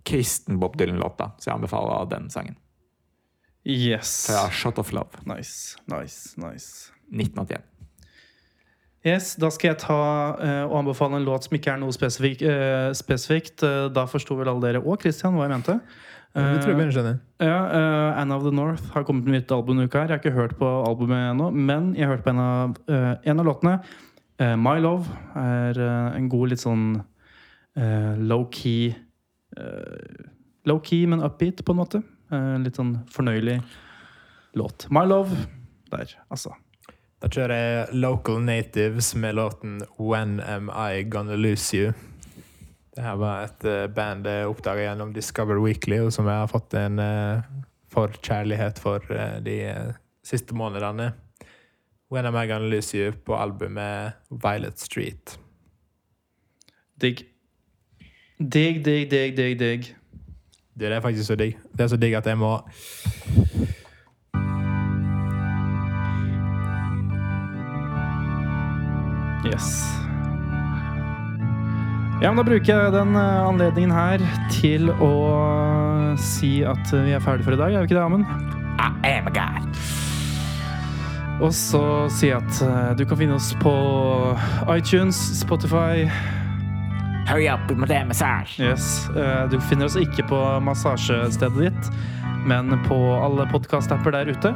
[0.06, 2.56] kristen Bob Dylan-låt, da, så jeg anbefaler den sangen.
[3.68, 4.26] Yes.
[4.28, 6.92] Fra Shot of Love, Nice, nice, nice.
[7.10, 7.64] 1981.
[9.06, 9.98] Yes, Da skal jeg ta
[10.40, 13.62] uh, og anbefale en låt som ikke er noe spesifik, uh, spesifikt.
[13.62, 15.78] Uh, da forsto vel alle dere og Christian hva jeg mente.
[16.38, 17.14] Det tror jeg begynner.
[17.40, 20.02] Ja, eh, Anna of the North har kommet med nytt album denne uka.
[20.02, 22.76] her Jeg har ikke hørt på albumet ennå, men jeg har hørt på en av,
[23.24, 23.80] en av låtene.
[24.38, 25.80] Eh, My Love er
[26.14, 27.02] en god, litt sånn
[27.74, 28.94] eh, low-key
[30.68, 32.02] Low-key, men upbeat, på en måte.
[32.32, 33.58] Eh, litt sånn fornøyelig
[34.58, 34.88] låt.
[34.92, 35.36] My Love
[35.92, 36.54] der, altså.
[37.18, 41.94] Da kjører jeg Local Natives med låten When Am I Gonna Lose You.
[42.94, 46.52] Det her var et eh, band jeg oppdaga gjennom Discover Weekly, og som jeg har
[46.52, 47.00] fått en
[47.94, 49.96] forkjærlighet for eh, de eh,
[50.26, 51.12] siste månedene.
[52.10, 55.38] When Am I Gonna Lose You på albumet Violet Street.
[57.00, 57.26] Digg.
[58.38, 59.94] Digg, digg, digg, digg, digg.
[60.78, 61.56] Det er faktisk så digg.
[61.72, 62.60] Det er så digg at jeg må
[69.46, 69.66] Yes.
[72.22, 74.22] Ja, men Da bruker jeg den eh, anledningen her
[74.54, 75.12] til å
[76.18, 77.74] si at vi er ferdige for i dag.
[77.74, 78.26] Er vi ikke det, Amund?
[79.02, 79.82] I am a god.
[81.42, 83.74] Og så si at eh, du kan finne oss på
[84.74, 86.06] iTunes, Spotify
[87.28, 88.58] Hurry up with my damn massage.
[88.58, 89.08] Yes.
[89.16, 91.90] eh, Du finner oss ikke på massasjestedet ditt,
[92.48, 94.54] men på alle podkast-apper der ute.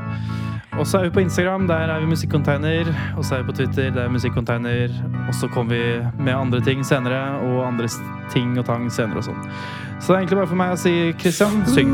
[0.80, 2.88] Og så er vi på Instagram, der er vi Musikkonteiner.
[3.18, 4.88] Og så er vi på Twitter, der er Musikkonteiner.
[5.28, 7.88] Og så kommer vi med andre ting senere, og andre
[8.32, 9.44] ting og tang senere og sånn.
[10.00, 11.92] Så det er egentlig bare for meg å si Christian, syng.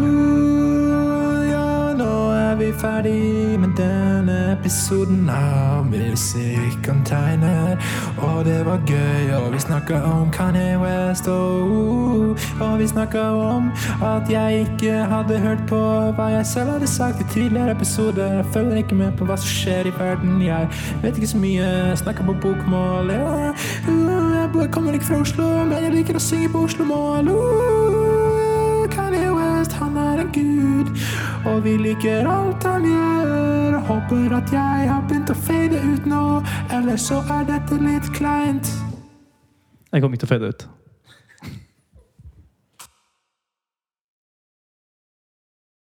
[2.58, 7.76] Uh, vi ferdig med denne episoden av Musikkonteiner.
[8.16, 13.20] Og det var gøy, og vi snakka om Kanye West, og, uh, og vi snakka
[13.20, 13.70] om
[14.02, 15.78] at jeg ikke hadde hørt på
[16.16, 18.32] hva jeg selv hadde sagt i tidligere episoder.
[18.32, 20.42] Jeg følger ikke med på hva som skjer i verden.
[20.42, 20.68] Jeg
[21.02, 21.96] vet ikke så mye.
[21.96, 23.10] Snakker på bokmål.
[23.10, 23.52] Ja,
[23.88, 27.87] uh, jeg kommer ikke fra Oslo, men jeg liker å synge på Oslo-mål.
[28.98, 30.90] Kanye West, han er en gud,
[31.46, 33.78] og vi liker alt han gjør.
[33.88, 36.24] Håper at jeg har begynt å fade ut nå,
[36.74, 38.72] ellers så er dette litt kleint.
[39.92, 40.66] Jeg kommer ikke til å fade ut.